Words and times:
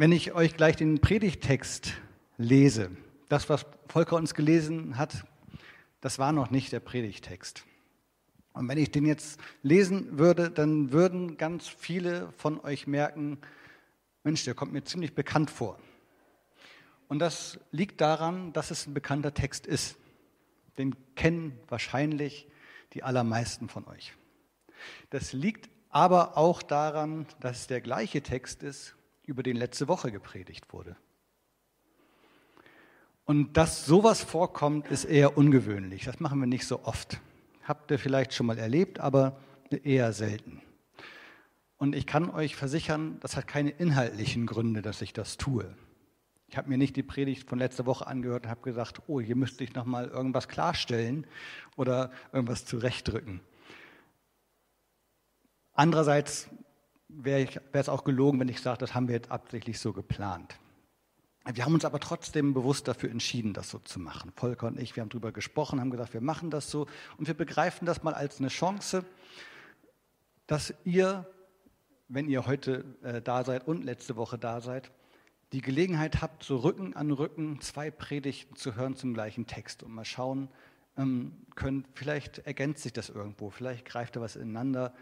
Wenn 0.00 0.12
ich 0.12 0.32
euch 0.32 0.56
gleich 0.56 0.76
den 0.76 1.00
Predigtext 1.00 1.94
lese, 2.36 2.92
das, 3.28 3.48
was 3.48 3.66
Volker 3.88 4.14
uns 4.14 4.32
gelesen 4.32 4.96
hat, 4.96 5.24
das 6.00 6.20
war 6.20 6.30
noch 6.30 6.52
nicht 6.52 6.70
der 6.70 6.78
Predigtext. 6.78 7.64
Und 8.52 8.68
wenn 8.68 8.78
ich 8.78 8.92
den 8.92 9.04
jetzt 9.06 9.40
lesen 9.64 10.16
würde, 10.16 10.52
dann 10.52 10.92
würden 10.92 11.36
ganz 11.36 11.66
viele 11.66 12.30
von 12.36 12.60
euch 12.60 12.86
merken, 12.86 13.38
Mensch, 14.22 14.44
der 14.44 14.54
kommt 14.54 14.72
mir 14.72 14.84
ziemlich 14.84 15.16
bekannt 15.16 15.50
vor. 15.50 15.80
Und 17.08 17.18
das 17.18 17.58
liegt 17.72 18.00
daran, 18.00 18.52
dass 18.52 18.70
es 18.70 18.86
ein 18.86 18.94
bekannter 18.94 19.34
Text 19.34 19.66
ist. 19.66 19.96
Den 20.78 20.94
kennen 21.16 21.58
wahrscheinlich 21.66 22.46
die 22.94 23.02
allermeisten 23.02 23.68
von 23.68 23.84
euch. 23.88 24.14
Das 25.10 25.32
liegt 25.32 25.68
aber 25.90 26.36
auch 26.36 26.62
daran, 26.62 27.26
dass 27.40 27.62
es 27.62 27.66
der 27.66 27.80
gleiche 27.80 28.22
Text 28.22 28.62
ist, 28.62 28.94
über 29.28 29.42
den 29.42 29.56
letzte 29.56 29.88
Woche 29.88 30.10
gepredigt 30.10 30.72
wurde. 30.72 30.96
Und 33.24 33.58
dass 33.58 33.84
sowas 33.84 34.22
vorkommt, 34.22 34.88
ist 34.88 35.04
eher 35.04 35.36
ungewöhnlich. 35.36 36.04
Das 36.04 36.18
machen 36.18 36.40
wir 36.40 36.46
nicht 36.46 36.66
so 36.66 36.84
oft. 36.84 37.20
Habt 37.62 37.90
ihr 37.90 37.98
vielleicht 37.98 38.32
schon 38.32 38.46
mal 38.46 38.58
erlebt, 38.58 39.00
aber 39.00 39.38
eher 39.70 40.14
selten. 40.14 40.62
Und 41.76 41.94
ich 41.94 42.06
kann 42.06 42.30
euch 42.30 42.56
versichern, 42.56 43.18
das 43.20 43.36
hat 43.36 43.46
keine 43.46 43.70
inhaltlichen 43.70 44.46
Gründe, 44.46 44.80
dass 44.80 45.02
ich 45.02 45.12
das 45.12 45.36
tue. 45.36 45.76
Ich 46.48 46.56
habe 46.56 46.70
mir 46.70 46.78
nicht 46.78 46.96
die 46.96 47.02
Predigt 47.02 47.46
von 47.46 47.58
letzter 47.58 47.84
Woche 47.84 48.06
angehört 48.06 48.44
und 48.44 48.50
habe 48.50 48.62
gesagt, 48.62 49.02
oh, 49.06 49.20
hier 49.20 49.36
müsste 49.36 49.62
ich 49.62 49.74
noch 49.74 49.84
mal 49.84 50.08
irgendwas 50.08 50.48
klarstellen 50.48 51.26
oder 51.76 52.10
irgendwas 52.32 52.64
zurechtdrücken. 52.64 53.42
Andererseits 55.74 56.48
wäre 57.08 57.48
es 57.72 57.88
auch 57.88 58.04
gelogen, 58.04 58.38
wenn 58.40 58.48
ich 58.48 58.60
sage, 58.60 58.78
das 58.78 58.94
haben 58.94 59.08
wir 59.08 59.14
jetzt 59.14 59.30
absichtlich 59.30 59.78
so 59.78 59.92
geplant. 59.92 60.58
Wir 61.50 61.64
haben 61.64 61.72
uns 61.72 61.86
aber 61.86 61.98
trotzdem 61.98 62.52
bewusst 62.52 62.88
dafür 62.88 63.10
entschieden, 63.10 63.54
das 63.54 63.70
so 63.70 63.78
zu 63.78 63.98
machen. 63.98 64.32
Volker 64.36 64.66
und 64.66 64.78
ich, 64.78 64.94
wir 64.94 65.00
haben 65.00 65.08
darüber 65.08 65.32
gesprochen, 65.32 65.80
haben 65.80 65.90
gesagt, 65.90 66.12
wir 66.12 66.20
machen 66.20 66.50
das 66.50 66.70
so 66.70 66.86
und 67.16 67.26
wir 67.26 67.34
begreifen 67.34 67.86
das 67.86 68.02
mal 68.02 68.12
als 68.12 68.38
eine 68.38 68.48
Chance, 68.48 69.04
dass 70.46 70.74
ihr, 70.84 71.26
wenn 72.08 72.28
ihr 72.28 72.46
heute 72.46 72.84
äh, 73.02 73.22
da 73.22 73.44
seid 73.44 73.66
und 73.66 73.82
letzte 73.82 74.16
Woche 74.16 74.36
da 74.38 74.60
seid, 74.60 74.90
die 75.52 75.62
Gelegenheit 75.62 76.20
habt, 76.20 76.42
so 76.42 76.58
Rücken 76.58 76.94
an 76.94 77.10
Rücken 77.10 77.62
zwei 77.62 77.90
Predigten 77.90 78.54
zu 78.54 78.74
hören 78.76 78.96
zum 78.96 79.14
gleichen 79.14 79.46
Text 79.46 79.82
und 79.82 79.92
mal 79.92 80.04
schauen 80.04 80.50
ähm, 80.98 81.32
können, 81.54 81.86
vielleicht 81.94 82.40
ergänzt 82.40 82.82
sich 82.82 82.92
das 82.92 83.08
irgendwo, 83.08 83.48
vielleicht 83.48 83.86
greift 83.86 84.16
da 84.16 84.20
was 84.20 84.36
ineinander. 84.36 84.92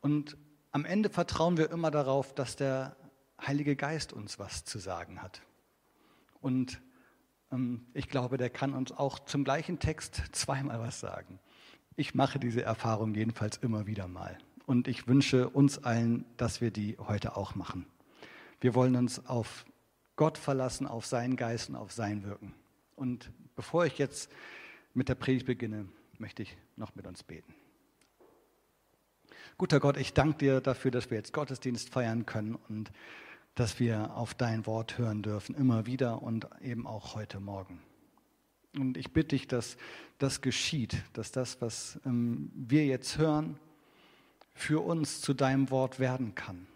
Und 0.00 0.36
am 0.72 0.84
Ende 0.84 1.10
vertrauen 1.10 1.56
wir 1.56 1.70
immer 1.70 1.90
darauf, 1.90 2.34
dass 2.34 2.56
der 2.56 2.96
Heilige 3.44 3.76
Geist 3.76 4.12
uns 4.12 4.38
was 4.38 4.64
zu 4.64 4.78
sagen 4.78 5.22
hat. 5.22 5.42
Und 6.40 6.80
ähm, 7.52 7.86
ich 7.94 8.08
glaube, 8.08 8.36
der 8.36 8.50
kann 8.50 8.72
uns 8.72 8.92
auch 8.92 9.18
zum 9.20 9.44
gleichen 9.44 9.78
Text 9.78 10.22
zweimal 10.32 10.80
was 10.80 11.00
sagen. 11.00 11.38
Ich 11.96 12.14
mache 12.14 12.38
diese 12.38 12.62
Erfahrung 12.62 13.14
jedenfalls 13.14 13.56
immer 13.56 13.86
wieder 13.86 14.08
mal. 14.08 14.38
Und 14.66 14.88
ich 14.88 15.06
wünsche 15.06 15.48
uns 15.48 15.82
allen, 15.82 16.24
dass 16.36 16.60
wir 16.60 16.70
die 16.70 16.96
heute 16.98 17.36
auch 17.36 17.54
machen. 17.54 17.86
Wir 18.60 18.74
wollen 18.74 18.96
uns 18.96 19.26
auf 19.26 19.64
Gott 20.16 20.38
verlassen, 20.38 20.86
auf 20.86 21.06
seinen 21.06 21.36
Geist 21.36 21.68
und 21.68 21.76
auf 21.76 21.92
sein 21.92 22.24
Wirken. 22.24 22.54
Und 22.96 23.30
bevor 23.54 23.86
ich 23.86 23.98
jetzt 23.98 24.30
mit 24.94 25.08
der 25.08 25.14
Predigt 25.14 25.46
beginne, 25.46 25.88
möchte 26.18 26.42
ich 26.42 26.56
noch 26.76 26.94
mit 26.94 27.06
uns 27.06 27.22
beten. 27.22 27.54
Guter 29.58 29.80
Gott, 29.80 29.96
ich 29.96 30.12
danke 30.12 30.36
dir 30.36 30.60
dafür, 30.60 30.90
dass 30.90 31.08
wir 31.08 31.16
jetzt 31.16 31.32
Gottesdienst 31.32 31.88
feiern 31.88 32.26
können 32.26 32.56
und 32.68 32.92
dass 33.54 33.80
wir 33.80 34.14
auf 34.14 34.34
dein 34.34 34.66
Wort 34.66 34.98
hören 34.98 35.22
dürfen, 35.22 35.54
immer 35.54 35.86
wieder 35.86 36.22
und 36.22 36.46
eben 36.60 36.86
auch 36.86 37.14
heute 37.14 37.40
Morgen. 37.40 37.80
Und 38.76 38.98
ich 38.98 39.14
bitte 39.14 39.28
dich, 39.28 39.48
dass 39.48 39.78
das 40.18 40.42
geschieht, 40.42 41.02
dass 41.14 41.32
das, 41.32 41.62
was 41.62 41.98
ähm, 42.04 42.52
wir 42.54 42.84
jetzt 42.84 43.16
hören, 43.16 43.58
für 44.52 44.84
uns 44.84 45.22
zu 45.22 45.32
deinem 45.32 45.70
Wort 45.70 45.98
werden 45.98 46.34
kann. 46.34 46.66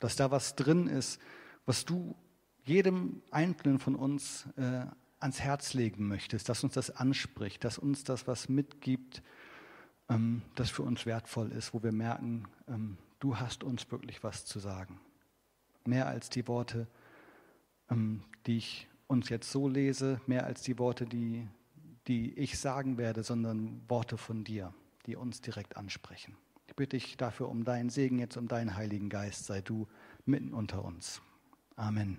Dass 0.00 0.16
da 0.16 0.32
was 0.32 0.56
drin 0.56 0.88
ist, 0.88 1.20
was 1.66 1.84
du 1.84 2.16
jedem 2.64 3.22
Einzelnen 3.30 3.78
von 3.78 3.94
uns 3.94 4.48
äh, 4.56 4.86
ans 5.20 5.38
Herz 5.38 5.72
legen 5.72 6.08
möchtest, 6.08 6.48
dass 6.48 6.64
uns 6.64 6.74
das 6.74 6.90
anspricht, 6.90 7.62
dass 7.62 7.78
uns 7.78 8.02
das 8.02 8.26
was 8.26 8.48
mitgibt, 8.48 9.22
ähm, 10.08 10.42
das 10.54 10.70
für 10.70 10.82
uns 10.82 11.06
wertvoll 11.06 11.52
ist, 11.52 11.74
wo 11.74 11.82
wir 11.82 11.92
merken, 11.92 12.44
ähm, 12.68 12.98
du 13.20 13.38
hast 13.38 13.64
uns 13.64 13.90
wirklich 13.90 14.22
was 14.22 14.44
zu 14.44 14.58
sagen. 14.58 15.00
Mehr 15.86 16.06
als 16.06 16.30
die 16.30 16.46
Worte, 16.48 16.86
ähm, 17.90 18.22
die 18.46 18.58
ich 18.58 18.88
uns 19.06 19.28
jetzt 19.28 19.50
so 19.50 19.68
lese, 19.68 20.20
mehr 20.26 20.44
als 20.44 20.62
die 20.62 20.78
Worte, 20.78 21.06
die, 21.06 21.46
die 22.06 22.32
ich 22.38 22.58
sagen 22.58 22.98
werde, 22.98 23.22
sondern 23.22 23.82
Worte 23.88 24.16
von 24.16 24.44
dir, 24.44 24.74
die 25.06 25.16
uns 25.16 25.40
direkt 25.40 25.76
ansprechen. 25.76 26.36
Ich 26.66 26.74
bitte 26.74 26.96
dich 26.96 27.16
dafür 27.16 27.48
um 27.48 27.64
deinen 27.64 27.90
Segen 27.90 28.18
jetzt, 28.18 28.36
um 28.36 28.48
deinen 28.48 28.74
Heiligen 28.74 29.08
Geist, 29.08 29.46
sei 29.46 29.60
du 29.60 29.86
mitten 30.24 30.54
unter 30.54 30.84
uns. 30.84 31.20
Amen. 31.76 32.18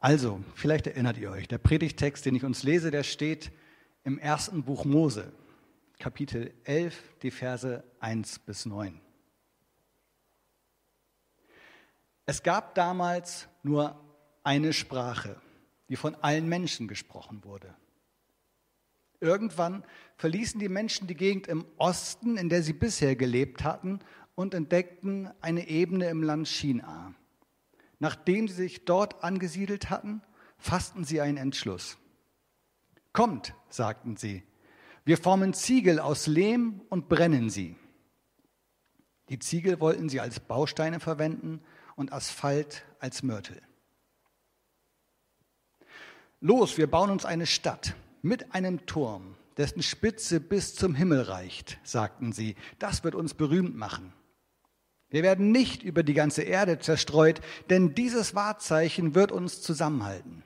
Also, 0.00 0.40
vielleicht 0.54 0.86
erinnert 0.86 1.18
ihr 1.18 1.30
euch, 1.30 1.48
der 1.48 1.58
Predigtext, 1.58 2.24
den 2.24 2.36
ich 2.36 2.44
uns 2.44 2.62
lese, 2.62 2.90
der 2.90 3.02
steht 3.02 3.50
im 4.04 4.18
ersten 4.18 4.62
Buch 4.62 4.84
Mose, 4.84 5.32
Kapitel 5.98 6.54
11, 6.64 7.16
die 7.22 7.30
Verse 7.30 7.84
1 8.00 8.38
bis 8.40 8.66
9. 8.66 9.00
Es 12.26 12.42
gab 12.42 12.74
damals 12.74 13.48
nur 13.62 13.98
eine 14.42 14.72
Sprache, 14.72 15.40
die 15.88 15.96
von 15.96 16.14
allen 16.16 16.48
Menschen 16.48 16.86
gesprochen 16.86 17.42
wurde. 17.44 17.74
Irgendwann 19.20 19.84
verließen 20.16 20.60
die 20.60 20.68
Menschen 20.68 21.06
die 21.06 21.14
Gegend 21.14 21.48
im 21.48 21.64
Osten, 21.76 22.36
in 22.36 22.48
der 22.48 22.62
sie 22.62 22.72
bisher 22.72 23.16
gelebt 23.16 23.64
hatten, 23.64 24.00
und 24.34 24.54
entdeckten 24.54 25.30
eine 25.40 25.68
Ebene 25.68 26.08
im 26.10 26.22
Land 26.22 26.46
China. 26.46 27.14
Nachdem 27.98 28.46
sie 28.46 28.54
sich 28.54 28.84
dort 28.84 29.24
angesiedelt 29.24 29.90
hatten, 29.90 30.22
fassten 30.58 31.02
sie 31.04 31.20
einen 31.20 31.38
Entschluss. 31.38 31.98
Kommt, 33.18 33.52
sagten 33.68 34.16
sie, 34.16 34.44
wir 35.04 35.18
formen 35.18 35.52
Ziegel 35.52 35.98
aus 35.98 36.28
Lehm 36.28 36.82
und 36.88 37.08
brennen 37.08 37.50
sie. 37.50 37.74
Die 39.28 39.40
Ziegel 39.40 39.80
wollten 39.80 40.08
sie 40.08 40.20
als 40.20 40.38
Bausteine 40.38 41.00
verwenden 41.00 41.60
und 41.96 42.12
Asphalt 42.12 42.84
als 43.00 43.24
Mörtel. 43.24 43.60
Los, 46.38 46.78
wir 46.78 46.88
bauen 46.88 47.10
uns 47.10 47.24
eine 47.24 47.46
Stadt 47.46 47.96
mit 48.22 48.54
einem 48.54 48.86
Turm, 48.86 49.34
dessen 49.56 49.82
Spitze 49.82 50.38
bis 50.38 50.76
zum 50.76 50.94
Himmel 50.94 51.22
reicht, 51.22 51.80
sagten 51.82 52.30
sie. 52.30 52.54
Das 52.78 53.02
wird 53.02 53.16
uns 53.16 53.34
berühmt 53.34 53.74
machen. 53.74 54.12
Wir 55.08 55.24
werden 55.24 55.50
nicht 55.50 55.82
über 55.82 56.04
die 56.04 56.14
ganze 56.14 56.42
Erde 56.42 56.78
zerstreut, 56.78 57.40
denn 57.68 57.96
dieses 57.96 58.36
Wahrzeichen 58.36 59.16
wird 59.16 59.32
uns 59.32 59.60
zusammenhalten. 59.60 60.44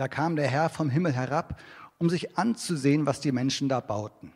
Da 0.00 0.08
kam 0.08 0.34
der 0.34 0.48
Herr 0.48 0.70
vom 0.70 0.88
Himmel 0.88 1.12
herab, 1.12 1.60
um 1.98 2.08
sich 2.08 2.38
anzusehen, 2.38 3.04
was 3.04 3.20
die 3.20 3.32
Menschen 3.32 3.68
da 3.68 3.80
bauten. 3.80 4.32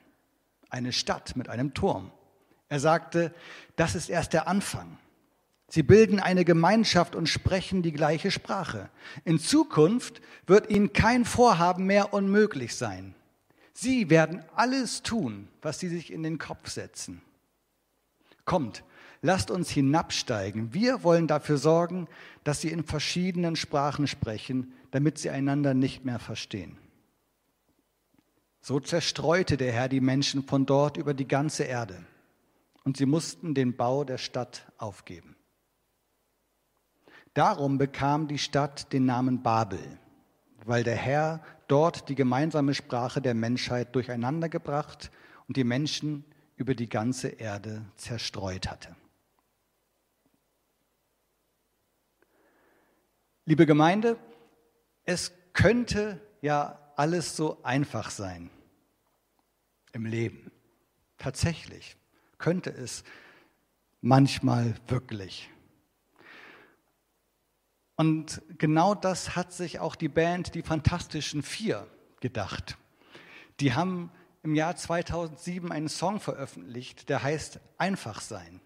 Eine 0.68 0.92
Stadt 0.92 1.36
mit 1.36 1.48
einem 1.48 1.72
Turm. 1.72 2.10
Er 2.68 2.80
sagte, 2.80 3.32
das 3.74 3.94
ist 3.94 4.10
erst 4.10 4.34
der 4.34 4.46
Anfang. 4.46 4.98
Sie 5.70 5.82
bilden 5.82 6.20
eine 6.20 6.44
Gemeinschaft 6.44 7.16
und 7.16 7.30
sprechen 7.30 7.80
die 7.80 7.94
gleiche 7.94 8.30
Sprache. 8.30 8.90
In 9.24 9.38
Zukunft 9.38 10.20
wird 10.46 10.68
ihnen 10.68 10.92
kein 10.92 11.24
Vorhaben 11.24 11.86
mehr 11.86 12.12
unmöglich 12.12 12.76
sein. 12.76 13.14
Sie 13.72 14.10
werden 14.10 14.44
alles 14.54 15.02
tun, 15.02 15.48
was 15.62 15.78
sie 15.78 15.88
sich 15.88 16.12
in 16.12 16.22
den 16.22 16.36
Kopf 16.36 16.68
setzen. 16.68 17.22
Kommt, 18.44 18.84
lasst 19.22 19.50
uns 19.50 19.70
hinabsteigen. 19.70 20.74
Wir 20.74 21.02
wollen 21.02 21.26
dafür 21.26 21.56
sorgen, 21.56 22.06
dass 22.44 22.60
sie 22.60 22.68
in 22.68 22.84
verschiedenen 22.84 23.56
Sprachen 23.56 24.06
sprechen, 24.06 24.72
damit 24.90 25.18
sie 25.18 25.30
einander 25.30 25.74
nicht 25.74 26.04
mehr 26.04 26.18
verstehen. 26.18 26.78
So 28.60 28.80
zerstreute 28.80 29.56
der 29.56 29.72
Herr 29.72 29.88
die 29.88 30.00
Menschen 30.00 30.44
von 30.44 30.64
dort 30.66 30.96
über 30.96 31.12
die 31.12 31.28
ganze 31.28 31.64
Erde 31.64 32.04
und 32.84 32.96
sie 32.96 33.06
mussten 33.06 33.54
den 33.54 33.76
Bau 33.76 34.04
der 34.04 34.18
Stadt 34.18 34.70
aufgeben. 34.78 35.36
Darum 37.32 37.78
bekam 37.78 38.28
die 38.28 38.38
Stadt 38.38 38.92
den 38.92 39.06
Namen 39.06 39.42
Babel, 39.42 39.80
weil 40.64 40.84
der 40.84 40.96
Herr 40.96 41.42
dort 41.66 42.08
die 42.08 42.14
gemeinsame 42.14 42.74
Sprache 42.74 43.20
der 43.20 43.34
Menschheit 43.34 43.94
durcheinandergebracht 43.94 45.10
und 45.48 45.56
die 45.56 45.64
Menschen 45.64 46.24
über 46.56 46.74
die 46.74 46.88
ganze 46.88 47.28
Erde 47.28 47.84
zerstreut 47.96 48.70
hatte. 48.70 48.94
Liebe 53.46 53.66
Gemeinde, 53.66 54.16
es 55.04 55.32
könnte 55.52 56.18
ja 56.40 56.78
alles 56.96 57.36
so 57.36 57.62
einfach 57.62 58.08
sein 58.10 58.48
im 59.92 60.06
Leben. 60.06 60.50
Tatsächlich 61.18 61.98
könnte 62.38 62.70
es 62.70 63.04
manchmal 64.00 64.74
wirklich. 64.86 65.50
Und 67.96 68.40
genau 68.56 68.94
das 68.94 69.36
hat 69.36 69.52
sich 69.52 69.78
auch 69.78 69.94
die 69.94 70.08
Band 70.08 70.54
Die 70.54 70.62
Fantastischen 70.62 71.42
Vier 71.42 71.86
gedacht. 72.20 72.78
Die 73.60 73.74
haben 73.74 74.10
im 74.42 74.54
Jahr 74.54 74.74
2007 74.74 75.70
einen 75.70 75.90
Song 75.90 76.18
veröffentlicht, 76.18 77.10
der 77.10 77.22
heißt 77.22 77.60
Einfach 77.76 78.22
sein. 78.22 78.62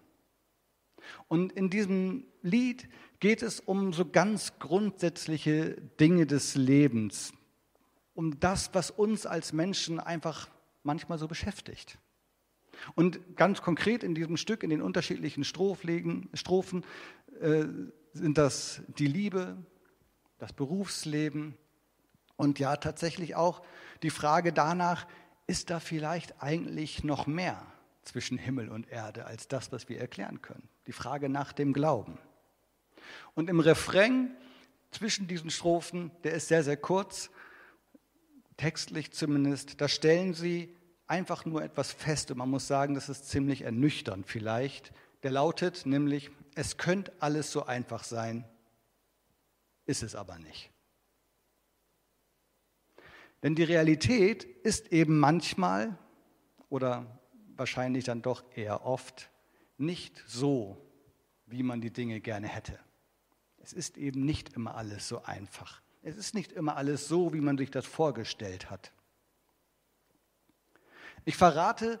Und 1.27 1.51
in 1.53 1.69
diesem 1.69 2.25
Lied 2.41 2.87
geht 3.19 3.41
es 3.41 3.59
um 3.59 3.93
so 3.93 4.05
ganz 4.05 4.59
grundsätzliche 4.59 5.75
Dinge 5.99 6.25
des 6.25 6.55
Lebens, 6.55 7.33
um 8.13 8.39
das, 8.39 8.73
was 8.73 8.91
uns 8.91 9.25
als 9.25 9.53
Menschen 9.53 9.99
einfach 9.99 10.49
manchmal 10.83 11.17
so 11.17 11.27
beschäftigt. 11.27 11.97
Und 12.95 13.35
ganz 13.35 13.61
konkret 13.61 14.03
in 14.03 14.15
diesem 14.15 14.37
Stück, 14.37 14.63
in 14.63 14.69
den 14.69 14.81
unterschiedlichen 14.81 15.43
Strophen, 15.43 16.83
äh, 17.41 17.65
sind 18.13 18.37
das 18.37 18.81
die 18.97 19.07
Liebe, 19.07 19.57
das 20.37 20.53
Berufsleben 20.53 21.55
und 22.37 22.59
ja 22.59 22.77
tatsächlich 22.77 23.35
auch 23.35 23.61
die 24.01 24.09
Frage 24.09 24.53
danach, 24.53 25.05
ist 25.47 25.69
da 25.69 25.79
vielleicht 25.79 26.41
eigentlich 26.41 27.03
noch 27.03 27.27
mehr 27.27 27.65
zwischen 28.03 28.37
Himmel 28.37 28.69
und 28.69 28.89
Erde 28.89 29.25
als 29.25 29.47
das, 29.47 29.71
was 29.71 29.89
wir 29.89 29.99
erklären 29.99 30.41
können? 30.41 30.69
Die 30.89 30.93
Frage 30.93 31.29
nach 31.29 31.53
dem 31.53 31.71
Glauben. 31.71 32.17
Und 33.35 33.47
im 33.47 33.59
Refrain 33.59 34.35
zwischen 34.89 35.27
diesen 35.27 35.51
Strophen, 35.51 36.09
der 36.23 36.33
ist 36.33 36.47
sehr, 36.47 36.63
sehr 36.63 36.77
kurz, 36.77 37.29
textlich 38.57 39.11
zumindest, 39.11 39.81
da 39.81 39.87
stellen 39.87 40.33
sie 40.33 40.75
einfach 41.05 41.45
nur 41.45 41.61
etwas 41.61 41.91
fest 41.91 42.31
und 42.31 42.39
man 42.39 42.49
muss 42.49 42.65
sagen, 42.65 42.95
das 42.95 43.07
ist 43.07 43.29
ziemlich 43.29 43.61
ernüchternd 43.61 44.25
vielleicht. 44.25 44.91
Der 45.21 45.29
lautet 45.29 45.85
nämlich, 45.85 46.31
es 46.55 46.77
könnte 46.77 47.13
alles 47.19 47.51
so 47.51 47.67
einfach 47.67 48.03
sein, 48.03 48.49
ist 49.85 50.01
es 50.01 50.15
aber 50.15 50.39
nicht. 50.39 50.71
Denn 53.43 53.53
die 53.53 53.61
Realität 53.61 54.43
ist 54.43 54.91
eben 54.91 55.19
manchmal 55.19 55.95
oder 56.67 57.05
wahrscheinlich 57.57 58.05
dann 58.05 58.23
doch 58.23 58.43
eher 58.55 58.87
oft 58.87 59.28
nicht 59.79 60.23
so, 60.27 60.77
wie 61.45 61.63
man 61.63 61.81
die 61.81 61.91
Dinge 61.91 62.19
gerne 62.19 62.47
hätte. 62.47 62.79
Es 63.57 63.73
ist 63.73 63.97
eben 63.97 64.25
nicht 64.25 64.53
immer 64.53 64.75
alles 64.75 65.07
so 65.07 65.23
einfach. 65.23 65.81
Es 66.01 66.15
ist 66.15 66.33
nicht 66.33 66.51
immer 66.51 66.77
alles 66.77 67.07
so, 67.07 67.33
wie 67.33 67.41
man 67.41 67.57
sich 67.57 67.71
das 67.71 67.85
vorgestellt 67.85 68.69
hat. 68.69 68.91
Ich 71.25 71.35
verrate 71.35 71.99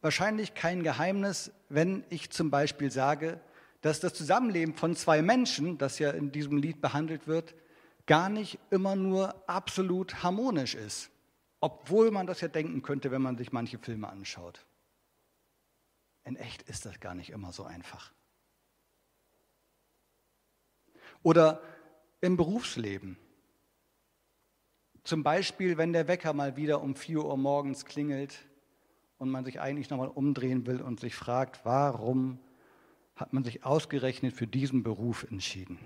wahrscheinlich 0.00 0.54
kein 0.54 0.82
Geheimnis, 0.82 1.52
wenn 1.68 2.04
ich 2.10 2.30
zum 2.30 2.50
Beispiel 2.50 2.90
sage, 2.90 3.40
dass 3.80 4.00
das 4.00 4.14
Zusammenleben 4.14 4.74
von 4.74 4.96
zwei 4.96 5.22
Menschen, 5.22 5.78
das 5.78 5.98
ja 5.98 6.10
in 6.10 6.32
diesem 6.32 6.58
Lied 6.58 6.80
behandelt 6.80 7.28
wird, 7.28 7.54
gar 8.06 8.28
nicht 8.28 8.58
immer 8.70 8.96
nur 8.96 9.34
absolut 9.48 10.22
harmonisch 10.22 10.74
ist. 10.74 11.10
Obwohl 11.60 12.10
man 12.10 12.26
das 12.26 12.40
ja 12.40 12.48
denken 12.48 12.82
könnte, 12.82 13.10
wenn 13.10 13.22
man 13.22 13.36
sich 13.36 13.52
manche 13.52 13.78
Filme 13.78 14.08
anschaut. 14.08 14.64
In 16.28 16.36
echt 16.36 16.60
ist 16.64 16.84
das 16.84 17.00
gar 17.00 17.14
nicht 17.14 17.30
immer 17.30 17.52
so 17.52 17.64
einfach. 17.64 18.12
Oder 21.22 21.62
im 22.20 22.36
Berufsleben. 22.36 23.16
Zum 25.04 25.22
Beispiel, 25.22 25.78
wenn 25.78 25.94
der 25.94 26.06
Wecker 26.06 26.34
mal 26.34 26.54
wieder 26.54 26.82
um 26.82 26.96
4 26.96 27.24
Uhr 27.24 27.38
morgens 27.38 27.86
klingelt 27.86 28.46
und 29.16 29.30
man 29.30 29.46
sich 29.46 29.58
eigentlich 29.58 29.88
nochmal 29.88 30.08
umdrehen 30.08 30.66
will 30.66 30.82
und 30.82 31.00
sich 31.00 31.14
fragt, 31.14 31.64
warum 31.64 32.38
hat 33.16 33.32
man 33.32 33.42
sich 33.42 33.64
ausgerechnet 33.64 34.34
für 34.34 34.46
diesen 34.46 34.82
Beruf 34.82 35.22
entschieden? 35.30 35.78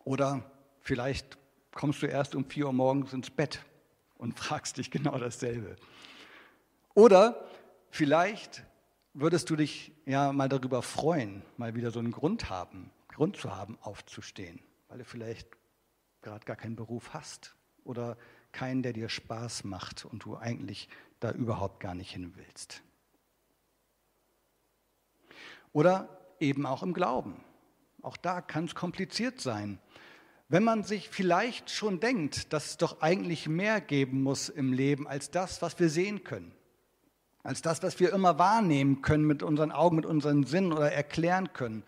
Oder 0.00 0.50
vielleicht 0.80 1.38
kommst 1.70 2.02
du 2.02 2.06
erst 2.06 2.34
um 2.34 2.44
4 2.44 2.66
Uhr 2.66 2.72
morgens 2.72 3.12
ins 3.12 3.30
Bett 3.30 3.64
und 4.16 4.36
fragst 4.36 4.78
dich 4.78 4.90
genau 4.90 5.16
dasselbe. 5.16 5.76
Oder 6.94 7.48
vielleicht 7.88 8.64
würdest 9.14 9.50
du 9.50 9.56
dich 9.56 9.92
ja 10.06 10.32
mal 10.32 10.48
darüber 10.48 10.82
freuen, 10.82 11.42
mal 11.56 11.74
wieder 11.74 11.90
so 11.90 11.98
einen 11.98 12.12
Grund 12.12 12.50
haben, 12.50 12.90
Grund 13.08 13.36
zu 13.36 13.54
haben, 13.54 13.78
aufzustehen, 13.80 14.60
weil 14.88 14.98
du 14.98 15.04
vielleicht 15.04 15.48
gerade 16.22 16.44
gar 16.44 16.56
keinen 16.56 16.76
Beruf 16.76 17.14
hast 17.14 17.56
oder 17.84 18.16
keinen, 18.52 18.82
der 18.82 18.92
dir 18.92 19.08
Spaß 19.08 19.64
macht 19.64 20.04
und 20.04 20.24
du 20.24 20.36
eigentlich 20.36 20.88
da 21.20 21.32
überhaupt 21.32 21.80
gar 21.80 21.94
nicht 21.94 22.12
hin 22.12 22.32
willst. 22.36 22.82
Oder 25.72 26.08
eben 26.40 26.66
auch 26.66 26.82
im 26.82 26.92
Glauben. 26.92 27.44
Auch 28.02 28.16
da 28.16 28.40
kann 28.40 28.64
es 28.64 28.74
kompliziert 28.74 29.40
sein. 29.40 29.78
Wenn 30.48 30.64
man 30.64 30.82
sich 30.82 31.10
vielleicht 31.10 31.70
schon 31.70 32.00
denkt, 32.00 32.52
dass 32.52 32.66
es 32.66 32.76
doch 32.78 33.02
eigentlich 33.02 33.48
mehr 33.48 33.80
geben 33.80 34.22
muss 34.22 34.48
im 34.48 34.72
Leben 34.72 35.06
als 35.06 35.30
das, 35.30 35.60
was 35.60 35.78
wir 35.78 35.90
sehen 35.90 36.24
können, 36.24 36.54
als 37.42 37.62
das, 37.62 37.82
was 37.82 38.00
wir 38.00 38.12
immer 38.12 38.38
wahrnehmen 38.38 39.02
können 39.02 39.24
mit 39.24 39.42
unseren 39.42 39.72
Augen, 39.72 39.96
mit 39.96 40.06
unseren 40.06 40.44
Sinnen 40.44 40.72
oder 40.72 40.92
erklären 40.92 41.52
können. 41.52 41.82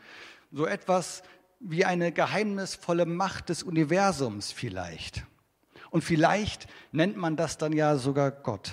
So 0.53 0.67
etwas 0.67 1.23
wie 1.61 1.85
eine 1.85 2.13
geheimnisvolle 2.13 3.07
Macht 3.07 3.49
des 3.49 3.63
Universums 3.63 4.53
vielleicht. 4.53 5.25
Und 5.91 6.03
vielleicht 6.03 6.67
nennt 6.93 7.17
man 7.17 7.37
das 7.37 7.59
dann 7.59 7.73
ja 7.73 7.97
sogar 7.97 8.31
Gott. 8.31 8.73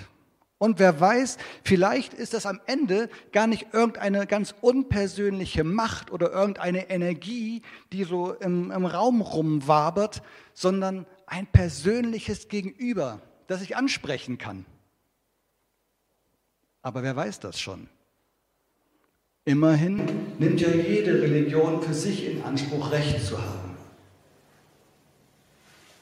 Und 0.58 0.80
wer 0.80 0.98
weiß, 0.98 1.38
vielleicht 1.62 2.14
ist 2.14 2.34
das 2.34 2.44
am 2.44 2.60
Ende 2.66 3.08
gar 3.30 3.46
nicht 3.46 3.68
irgendeine 3.72 4.26
ganz 4.26 4.54
unpersönliche 4.60 5.62
Macht 5.62 6.10
oder 6.10 6.32
irgendeine 6.32 6.90
Energie, 6.90 7.62
die 7.92 8.02
so 8.02 8.32
im, 8.34 8.72
im 8.72 8.84
Raum 8.84 9.20
rumwabert, 9.20 10.22
sondern 10.54 11.06
ein 11.26 11.46
persönliches 11.46 12.48
Gegenüber, 12.48 13.20
das 13.46 13.62
ich 13.62 13.76
ansprechen 13.76 14.38
kann. 14.38 14.66
Aber 16.88 17.02
wer 17.02 17.14
weiß 17.14 17.40
das 17.40 17.60
schon? 17.60 17.86
Immerhin 19.44 20.00
nimmt 20.38 20.58
ja 20.58 20.70
jede 20.70 21.20
Religion 21.20 21.82
für 21.82 21.92
sich 21.92 22.24
in 22.24 22.42
Anspruch, 22.42 22.90
Recht 22.90 23.26
zu 23.26 23.36
haben. 23.36 23.76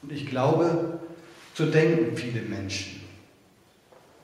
Und 0.01 0.13
ich 0.13 0.27
glaube, 0.27 1.01
so 1.55 1.69
denken 1.69 2.15
viele 2.15 2.41
Menschen. 2.41 3.01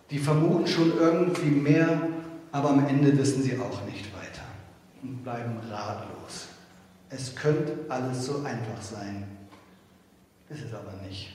Die 0.10 0.20
vermuten 0.20 0.66
schon 0.66 0.98
irgendwie 0.98 1.50
mehr, 1.50 2.08
aber 2.54 2.70
am 2.70 2.88
Ende 2.88 3.18
wissen 3.18 3.44
sie 3.44 3.60
auch 3.60 3.84
nicht 3.86 4.16
weiter 4.16 4.46
und 5.02 5.22
bleiben 5.22 5.58
ratlos. 5.70 6.48
Es 7.10 7.36
könnte 7.36 7.78
alles 7.90 8.26
so 8.26 8.38
einfach 8.38 8.82
sein, 8.82 9.28
ist 10.50 10.64
es 10.64 10.74
aber 10.74 10.94
nicht. 11.06 11.33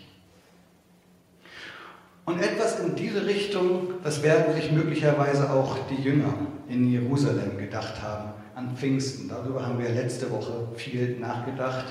Und 2.28 2.42
etwas 2.42 2.78
in 2.80 2.94
diese 2.94 3.24
Richtung, 3.24 3.94
das 4.04 4.22
werden 4.22 4.54
sich 4.54 4.70
möglicherweise 4.70 5.50
auch 5.50 5.78
die 5.88 6.02
Jünger 6.02 6.34
in 6.68 6.92
Jerusalem 6.92 7.56
gedacht 7.56 8.02
haben 8.02 8.32
an 8.54 8.76
Pfingsten. 8.76 9.30
Darüber 9.30 9.66
haben 9.66 9.78
wir 9.78 9.88
letzte 9.88 10.30
Woche 10.30 10.68
viel 10.76 11.18
nachgedacht, 11.18 11.86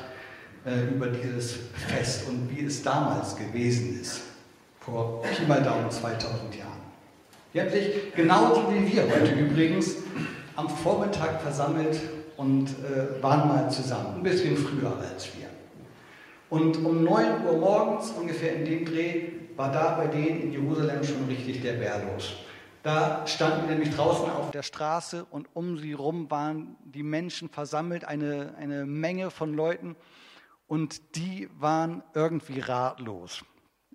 äh, 0.64 0.94
über 0.94 1.08
dieses 1.08 1.58
Fest 1.88 2.28
und 2.30 2.56
wie 2.56 2.66
es 2.66 2.84
damals 2.84 3.36
gewesen 3.36 4.00
ist, 4.00 4.22
vor 4.80 5.24
Pi 5.24 5.48
mal 5.48 5.64
Daumen 5.64 5.90
2000 5.90 6.56
Jahren. 6.56 6.82
Die 7.52 7.60
haben 7.60 7.72
sich 7.72 8.14
genauso 8.16 8.72
wie 8.72 8.94
wir 8.94 9.06
heute 9.06 9.32
übrigens 9.32 9.96
am 10.56 10.70
Vormittag 10.70 11.42
versammelt 11.42 12.00
und 12.36 12.68
äh, 12.68 13.24
waren 13.24 13.48
mal 13.48 13.72
zusammen, 13.72 14.18
ein 14.18 14.24
bisschen 14.24 14.56
früher 14.56 14.96
als 14.98 15.30
wir. 15.36 15.48
Und 16.52 16.78
um 16.86 17.04
9 17.04 17.44
Uhr 17.44 17.58
morgens, 17.58 18.12
ungefähr 18.12 18.54
in 18.58 18.66
dem 18.66 18.86
Dreh, 18.86 19.24
war 19.58 19.72
da 19.72 19.96
bei 19.96 20.08
denen 20.08 20.42
in 20.42 20.52
Jerusalem 20.52 21.04
schon 21.04 21.26
richtig 21.26 21.62
der 21.62 21.74
Bär 21.74 22.04
los. 22.06 22.38
Da 22.84 23.28
standen 23.28 23.68
nämlich 23.68 23.94
draußen 23.94 24.30
auf 24.30 24.52
der 24.52 24.64
Straße 24.64 25.26
und 25.26 25.50
um 25.54 25.78
sie 25.78 25.94
rum 25.94 26.32
waren 26.32 26.78
die 26.86 27.04
Menschen 27.04 27.50
versammelt, 27.50 28.06
eine, 28.06 28.56
eine 28.58 28.86
Menge 28.86 29.30
von 29.32 29.54
Leuten 29.54 29.96
und 30.68 31.16
die 31.16 31.50
waren 31.58 32.04
irgendwie 32.14 32.60
ratlos. 32.60 33.44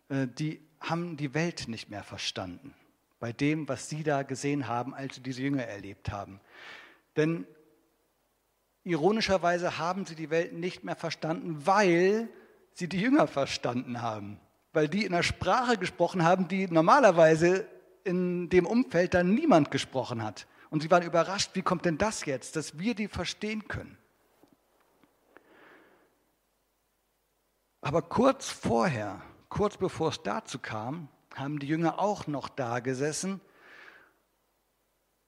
Äh, 0.09 0.27
die 0.27 0.61
haben 0.81 1.17
die 1.17 1.33
Welt 1.33 1.69
nicht 1.69 1.89
mehr 1.89 2.03
verstanden 2.03 2.75
bei 3.23 3.33
dem, 3.33 3.69
was 3.69 3.89
sie 3.89 4.03
da 4.03 4.25
gesehen 4.25 4.67
haben, 4.67 4.95
als 4.95 5.15
sie 5.15 5.23
diese 5.23 5.43
Jünger 5.43 5.63
erlebt 5.63 6.11
haben. 6.11 6.41
Denn 7.17 7.47
ironischerweise 8.83 9.79
haben 9.79 10.07
sie 10.07 10.17
die 10.17 10.29
Welt 10.29 10.55
nicht 10.55 10.83
mehr 10.83 10.97
verstanden, 10.97 11.65
weil 11.65 12.29
sie 12.73 12.89
die 12.89 13.01
Jünger 13.01 13.29
verstanden 13.29 14.03
haben. 14.03 14.41
Weil 14.73 14.89
die 14.89 15.05
in 15.05 15.13
einer 15.13 15.23
Sprache 15.23 15.77
gesprochen 15.77 16.25
haben, 16.25 16.49
die 16.49 16.67
normalerweise 16.67 17.67
in 18.05 18.49
dem 18.49 18.67
Umfeld 18.67 19.15
dann 19.15 19.35
niemand 19.35 19.71
gesprochen 19.71 20.23
hat. 20.23 20.47
Und 20.71 20.83
sie 20.83 20.91
waren 20.91 21.03
überrascht, 21.03 21.51
wie 21.55 21.63
kommt 21.63 21.85
denn 21.85 21.99
das 21.99 22.25
jetzt, 22.25 22.57
dass 22.57 22.79
wir 22.79 22.95
die 22.95 23.09
verstehen 23.09 23.69
können. 23.69 23.99
Aber 27.83 28.01
kurz 28.01 28.49
vorher, 28.49 29.21
kurz 29.49 29.77
bevor 29.77 30.11
es 30.11 30.23
dazu 30.23 30.59
kam, 30.59 31.09
haben 31.35 31.59
die 31.59 31.67
Jünger 31.67 31.99
auch 31.99 32.27
noch 32.27 32.49
da 32.49 32.81
gesessen 32.81 33.41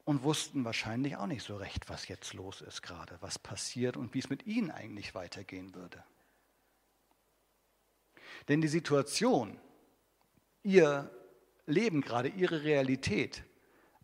und 0.05 0.23
wussten 0.23 0.65
wahrscheinlich 0.65 1.17
auch 1.17 1.27
nicht 1.27 1.43
so 1.43 1.57
recht, 1.57 1.89
was 1.89 2.09
jetzt 2.09 2.33
los 2.35 2.61
ist 2.61 2.83
gerade, 2.83 3.17
was 3.21 3.39
passiert 3.39 3.97
und 3.97 4.15
wie 4.15 4.21
es 4.21 4.31
mit 4.31 4.47
ihnen 4.47 4.71
eigentlich 4.71 5.15
weitergehen 5.15 5.75
würde. 5.75 6.03
Denn 8.49 8.61
die 8.61 8.69
Situation, 8.69 9.59
ihr 10.63 11.11
Leben 11.67 12.01
gerade, 12.01 12.29
ihre 12.29 12.65
Realität, 12.65 13.43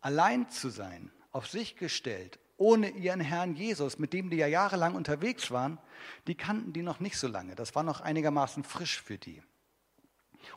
allein 0.01 0.49
zu 0.49 0.69
sein, 0.69 1.11
auf 1.31 1.47
sich 1.47 1.75
gestellt, 1.75 2.39
ohne 2.57 2.89
ihren 2.89 3.21
Herrn 3.21 3.55
Jesus, 3.55 3.97
mit 3.97 4.13
dem 4.13 4.29
die 4.29 4.37
ja 4.37 4.47
jahrelang 4.47 4.95
unterwegs 4.95 5.51
waren, 5.51 5.79
die 6.27 6.35
kannten 6.35 6.73
die 6.73 6.83
noch 6.83 6.99
nicht 6.99 7.17
so 7.17 7.27
lange. 7.27 7.55
Das 7.55 7.75
war 7.75 7.83
noch 7.83 8.01
einigermaßen 8.01 8.63
frisch 8.63 9.01
für 9.01 9.17
die. 9.17 9.41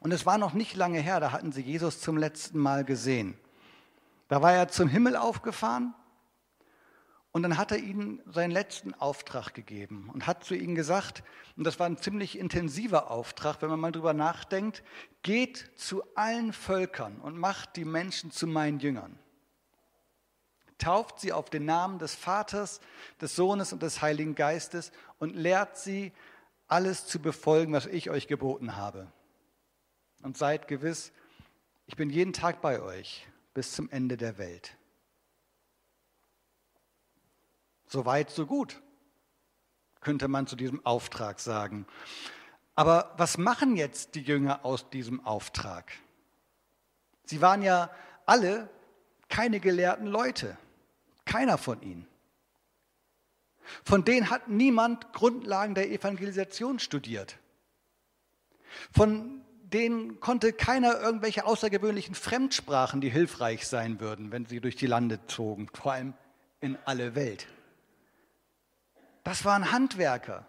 Und 0.00 0.12
es 0.12 0.26
war 0.26 0.38
noch 0.38 0.55
nicht 0.55 0.76
lange 0.76 1.00
her, 1.00 1.21
da 1.21 1.33
hatten 1.33 1.53
sie 1.53 1.62
Jesus 1.62 2.00
zum 2.00 2.17
letzten 2.17 2.59
Mal 2.59 2.85
gesehen. 2.85 3.38
Da 4.29 4.43
war 4.43 4.53
er 4.53 4.69
zum 4.69 4.88
Himmel 4.88 5.17
aufgefahren 5.17 5.95
und 7.35 7.43
dann 7.43 7.59
hat 7.59 7.73
er 7.73 7.79
ihnen 7.79 8.23
seinen 8.26 8.53
letzten 8.53 8.95
Auftrag 8.95 9.55
gegeben 9.55 10.09
und 10.14 10.29
hat 10.29 10.45
zu 10.45 10.55
ihnen 10.55 10.76
gesagt, 10.76 11.25
und 11.57 11.64
das 11.64 11.81
war 11.81 11.87
ein 11.87 11.99
ziemlich 11.99 12.38
intensiver 12.38 13.11
Auftrag, 13.11 13.61
wenn 13.61 13.71
man 13.71 13.81
mal 13.81 13.91
drüber 13.91 14.14
nachdenkt, 14.14 14.85
geht 15.25 15.69
zu 15.75 16.05
allen 16.14 16.53
Völkern 16.53 17.21
und 17.21 17.37
macht 17.37 17.75
die 17.75 17.85
Menschen 17.85 18.31
zu 18.31 18.47
meinen 18.47 18.79
Jüngern. 18.79 19.19
Tauft 20.79 21.19
sie 21.19 21.33
auf 21.33 21.50
den 21.50 21.64
Namen 21.64 21.99
des 21.99 22.14
Vaters, 22.14 22.81
des 23.21 23.35
Sohnes 23.35 23.73
und 23.73 23.83
des 23.83 24.00
Heiligen 24.00 24.37
Geistes 24.37 24.93
und 25.19 25.35
lehrt 25.35 25.76
sie, 25.76 26.12
alles 26.69 27.05
zu 27.09 27.19
befolgen, 27.19 27.73
was 27.73 27.87
ich 27.87 28.11
euch 28.11 28.29
geboten 28.29 28.76
habe. 28.76 29.11
Und 30.23 30.38
seid 30.38 30.69
gewiss, 30.69 31.12
ich 31.87 31.97
bin 31.97 32.11
jeden 32.11 32.33
Tag 32.33 32.62
bei 32.62 32.81
euch 32.81 33.26
bis 33.55 33.73
zum 33.73 33.91
Ende 33.91 34.17
der 34.17 34.38
Welt. 34.38 34.76
So 37.87 38.05
weit, 38.05 38.31
so 38.31 38.47
gut, 38.47 38.83
könnte 40.00 40.29
man 40.29 40.47
zu 40.47 40.57
diesem 40.57 40.85
Auftrag 40.85 41.41
sagen. 41.41 41.87
Aber 42.75 43.14
was 43.17 43.38
machen 43.38 43.76
jetzt 43.76 44.14
die 44.14 44.23
Jünger 44.23 44.64
aus 44.64 44.91
diesem 44.91 45.25
Auftrag? 45.25 45.93
Sie 47.25 47.41
waren 47.41 47.62
ja 47.62 47.91
alle 48.26 48.69
keine 49.29 49.61
gelehrten 49.61 50.07
Leute, 50.07 50.59
keiner 51.25 51.59
von 51.59 51.83
ihnen. 51.83 52.07
Von 53.83 54.05
denen 54.05 54.29
hat 54.31 54.49
niemand 54.49 55.12
Grundlagen 55.12 55.75
der 55.75 55.91
Evangelisation 55.91 56.79
studiert. 56.79 57.38
Von 58.93 59.41
denen 59.62 60.21
konnte 60.21 60.53
keiner 60.53 61.00
irgendwelche 61.00 61.47
außergewöhnlichen 61.47 62.14
Fremdsprachen, 62.14 63.00
die 63.00 63.09
hilfreich 63.09 63.67
sein 63.67 64.00
würden, 64.00 64.31
wenn 64.31 64.47
sie 64.47 64.61
durch 64.61 64.76
die 64.76 64.87
Lande 64.87 65.19
zogen, 65.26 65.69
vor 65.73 65.93
allem 65.93 66.14
in 66.61 66.76
alle 66.85 67.14
Welt. 67.14 67.47
Das 69.25 69.45
waren 69.45 69.73
Handwerker, 69.73 70.47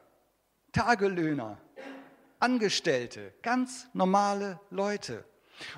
Tagelöhner, 0.73 1.57
Angestellte, 2.39 3.33
ganz 3.41 3.87
normale 3.93 4.59
Leute. 4.69 5.23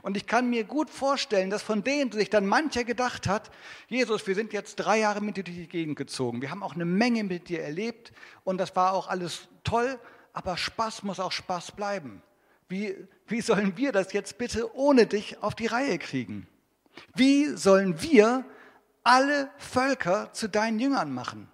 Und 0.01 0.17
ich 0.17 0.25
kann 0.25 0.49
mir 0.49 0.63
gut 0.63 0.89
vorstellen, 0.89 1.51
dass 1.51 1.61
von 1.61 1.83
denen 1.83 2.11
sich 2.11 2.31
dann 2.31 2.47
mancher 2.47 2.83
gedacht 2.83 3.27
hat, 3.27 3.51
Jesus, 3.87 4.25
wir 4.25 4.33
sind 4.33 4.51
jetzt 4.51 4.77
drei 4.77 4.99
Jahre 4.99 5.21
mit 5.21 5.37
dir 5.37 5.43
durch 5.43 5.57
die 5.57 5.67
Gegend 5.67 5.95
gezogen. 5.95 6.41
Wir 6.41 6.49
haben 6.49 6.63
auch 6.63 6.73
eine 6.73 6.85
Menge 6.85 7.23
mit 7.23 7.49
dir 7.49 7.61
erlebt 7.61 8.11
und 8.43 8.57
das 8.57 8.75
war 8.75 8.93
auch 8.93 9.07
alles 9.07 9.47
toll, 9.63 9.99
aber 10.33 10.57
Spaß 10.57 11.03
muss 11.03 11.19
auch 11.19 11.31
Spaß 11.31 11.73
bleiben. 11.73 12.23
Wie, 12.67 12.95
wie 13.27 13.41
sollen 13.41 13.77
wir 13.77 13.91
das 13.91 14.11
jetzt 14.13 14.39
bitte 14.39 14.75
ohne 14.75 15.05
dich 15.05 15.41
auf 15.43 15.53
die 15.53 15.67
Reihe 15.67 15.99
kriegen? 15.99 16.47
Wie 17.13 17.55
sollen 17.55 18.01
wir 18.01 18.43
alle 19.03 19.51
Völker 19.57 20.33
zu 20.33 20.49
deinen 20.49 20.79
Jüngern 20.79 21.13
machen? 21.13 21.49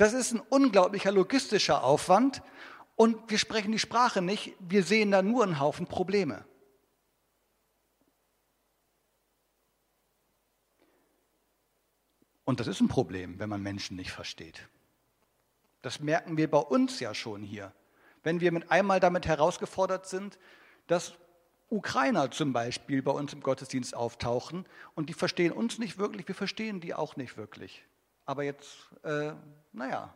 Das 0.00 0.14
ist 0.14 0.32
ein 0.32 0.40
unglaublicher 0.40 1.12
logistischer 1.12 1.84
Aufwand 1.84 2.42
und 2.96 3.30
wir 3.30 3.38
sprechen 3.38 3.72
die 3.72 3.78
Sprache 3.78 4.22
nicht, 4.22 4.54
wir 4.58 4.82
sehen 4.82 5.10
da 5.10 5.20
nur 5.20 5.44
einen 5.44 5.60
Haufen 5.60 5.86
Probleme. 5.86 6.44
Und 12.44 12.60
das 12.60 12.66
ist 12.66 12.80
ein 12.80 12.88
Problem, 12.88 13.38
wenn 13.38 13.50
man 13.50 13.62
Menschen 13.62 13.96
nicht 13.96 14.10
versteht. 14.10 14.68
Das 15.82 16.00
merken 16.00 16.38
wir 16.38 16.50
bei 16.50 16.58
uns 16.58 16.98
ja 17.00 17.12
schon 17.14 17.42
hier 17.42 17.74
wenn 18.22 18.40
wir 18.40 18.52
mit 18.52 18.70
einmal 18.70 19.00
damit 19.00 19.26
herausgefordert 19.26 20.06
sind, 20.06 20.38
dass 20.86 21.14
Ukrainer 21.68 22.30
zum 22.30 22.52
Beispiel 22.52 23.02
bei 23.02 23.12
uns 23.12 23.32
im 23.32 23.40
Gottesdienst 23.40 23.94
auftauchen 23.94 24.66
und 24.94 25.08
die 25.08 25.14
verstehen 25.14 25.52
uns 25.52 25.78
nicht 25.78 25.98
wirklich, 25.98 26.26
wir 26.26 26.34
verstehen 26.34 26.80
die 26.80 26.94
auch 26.94 27.16
nicht 27.16 27.36
wirklich. 27.36 27.84
Aber 28.30 28.44
jetzt, 28.44 28.76
äh, 29.02 29.32
naja, 29.72 30.14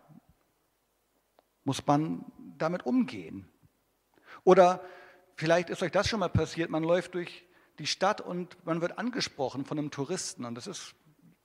muss 1.65 1.85
man 1.85 2.25
damit 2.57 2.87
umgehen. 2.87 3.49
Oder 4.45 4.85
vielleicht 5.35 5.69
ist 5.69 5.83
euch 5.83 5.91
das 5.91 6.07
schon 6.07 6.21
mal 6.21 6.29
passiert, 6.29 6.71
man 6.71 6.85
läuft 6.85 7.15
durch 7.15 7.45
die 7.81 7.89
Stadt 7.89 8.21
und 8.21 8.65
man 8.65 8.81
wird 8.81 8.99
angesprochen 8.99 9.65
von 9.65 9.81
einem 9.81 9.91
Touristen 9.91 10.45
und 10.45 10.55
das 10.55 10.69
ist 10.69 10.95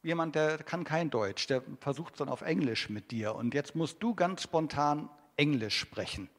jemand, 0.04 0.36
der 0.36 0.60
kann 0.60 0.84
kein 0.84 1.10
Deutsch, 1.10 1.48
der 1.48 1.64
versucht 1.80 2.14
es 2.14 2.20
dann 2.20 2.30
auf 2.30 2.42
Englisch 2.42 2.92
mit 2.92 3.10
dir 3.10 3.34
und 3.34 3.56
jetzt 3.56 3.74
musst 3.74 4.04
du 4.04 4.14
ganz 4.14 4.44
spontan 4.44 5.10
Englisch 5.38 5.80
sprechen. 5.80 6.30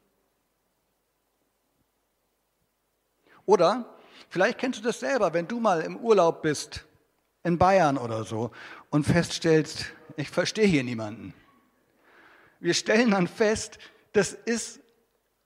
Oder 3.47 3.99
vielleicht 4.29 4.59
kennst 4.59 4.79
du 4.79 4.85
das 4.85 5.01
selber, 5.01 5.35
wenn 5.35 5.49
du 5.49 5.59
mal 5.59 5.81
im 5.81 5.97
Urlaub 5.97 6.41
bist, 6.41 6.87
in 7.42 7.59
Bayern 7.59 7.99
oder 7.99 8.25
so, 8.25 8.50
und 8.90 9.04
feststellst, 9.04 9.87
ich 10.16 10.30
verstehe 10.30 10.66
hier 10.66 10.85
niemanden. 10.85 11.35
Wir 12.59 12.75
stellen 12.75 13.11
dann 13.11 13.26
fest, 13.26 13.78
das 14.12 14.32
ist 14.32 14.80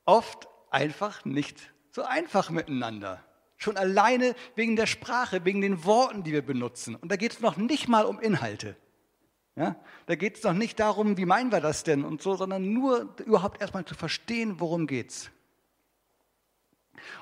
oft 0.04 0.48
einfach 0.70 1.24
nicht 1.24 1.72
so 1.90 2.02
einfach 2.02 2.50
miteinander. 2.50 3.22
Schon 3.56 3.76
alleine 3.76 4.34
wegen 4.56 4.74
der 4.74 4.86
Sprache, 4.86 5.44
wegen 5.44 5.60
den 5.60 5.84
Worten, 5.84 6.24
die 6.24 6.32
wir 6.32 6.42
benutzen. 6.42 6.96
Und 6.96 7.10
da 7.10 7.16
geht 7.16 7.32
es 7.32 7.40
noch 7.40 7.56
nicht 7.56 7.88
mal 7.88 8.04
um 8.04 8.18
Inhalte. 8.18 8.76
Ja? 9.54 9.76
Da 10.06 10.16
geht 10.16 10.36
es 10.36 10.42
noch 10.42 10.52
nicht 10.52 10.80
darum, 10.80 11.16
wie 11.16 11.24
meinen 11.24 11.52
wir 11.52 11.60
das 11.60 11.84
denn 11.84 12.04
und 12.04 12.20
so, 12.20 12.34
sondern 12.34 12.72
nur 12.72 13.14
überhaupt 13.24 13.60
erstmal 13.60 13.84
zu 13.84 13.94
verstehen, 13.94 14.58
worum 14.58 14.88
geht's. 14.88 15.30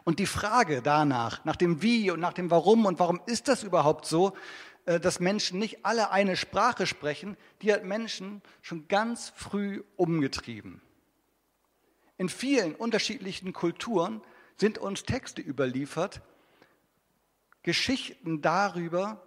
Und 0.04 0.18
die 0.18 0.26
Frage 0.26 0.82
danach, 0.82 1.44
nach 1.44 1.56
dem 1.56 1.82
Wie 1.82 2.10
und 2.10 2.20
nach 2.20 2.32
dem 2.32 2.50
Warum 2.50 2.86
und 2.86 2.98
warum 2.98 3.20
ist 3.26 3.48
das 3.48 3.62
überhaupt 3.62 4.06
so, 4.06 4.34
äh, 4.86 4.98
dass 5.00 5.20
Menschen 5.20 5.58
nicht 5.58 5.84
alle 5.84 6.10
eine 6.10 6.36
Sprache 6.36 6.86
sprechen, 6.86 7.36
die 7.62 7.72
hat 7.72 7.84
Menschen 7.84 8.42
schon 8.60 8.88
ganz 8.88 9.32
früh 9.34 9.82
umgetrieben. 9.96 10.80
In 12.18 12.28
vielen 12.28 12.74
unterschiedlichen 12.74 13.52
Kulturen 13.52 14.22
sind 14.56 14.78
uns 14.78 15.04
Texte 15.04 15.42
überliefert, 15.42 16.20
Geschichten 17.62 18.42
darüber, 18.42 19.22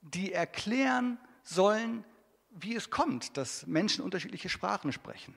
die 0.00 0.32
erklären 0.32 1.18
sollen, 1.42 2.04
wie 2.50 2.74
es 2.74 2.90
kommt, 2.90 3.36
dass 3.36 3.66
Menschen 3.66 4.04
unterschiedliche 4.04 4.48
Sprachen 4.48 4.92
sprechen. 4.92 5.36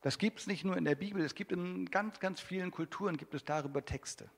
Das 0.00 0.18
gibt 0.18 0.40
es 0.40 0.46
nicht 0.46 0.64
nur 0.64 0.76
in 0.76 0.84
der 0.84 0.94
Bibel, 0.94 1.22
es 1.22 1.34
gibt 1.34 1.52
in 1.52 1.86
ganz, 1.86 2.20
ganz 2.20 2.40
vielen 2.40 2.70
Kulturen 2.70 3.16
gibt 3.16 3.34
es 3.34 3.44
darüber 3.44 3.84
Texte. 3.84 4.30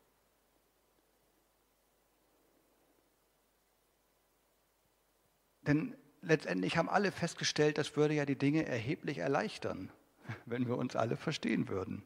Denn 5.62 5.96
letztendlich 6.22 6.76
haben 6.76 6.88
alle 6.88 7.12
festgestellt, 7.12 7.78
das 7.78 7.96
würde 7.96 8.14
ja 8.14 8.24
die 8.24 8.38
Dinge 8.38 8.64
erheblich 8.64 9.18
erleichtern, 9.18 9.92
wenn 10.46 10.66
wir 10.66 10.76
uns 10.76 10.96
alle 10.96 11.16
verstehen 11.16 11.68
würden. 11.68 12.04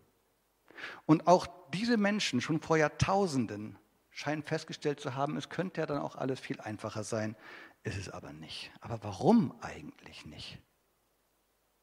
Und 1.07 1.29
auch 1.29 1.47
diese 1.73 1.97
Menschen 1.97 2.41
schon 2.41 2.61
vor 2.61 2.77
Jahrtausenden 2.77 3.79
scheinen 4.11 4.43
festgestellt 4.43 5.01
zu 5.01 5.15
haben, 5.15 5.37
es 5.37 5.49
könnte 5.49 5.81
ja 5.81 5.87
dann 5.87 5.99
auch 5.99 6.17
alles 6.17 6.41
viel 6.41 6.61
einfacher 6.61 7.05
sein, 7.05 7.37
ist 7.85 7.97
es 7.97 8.09
aber 8.09 8.33
nicht. 8.33 8.73
Aber 8.81 9.03
warum 9.03 9.55
eigentlich 9.61 10.27
nicht? 10.27 10.59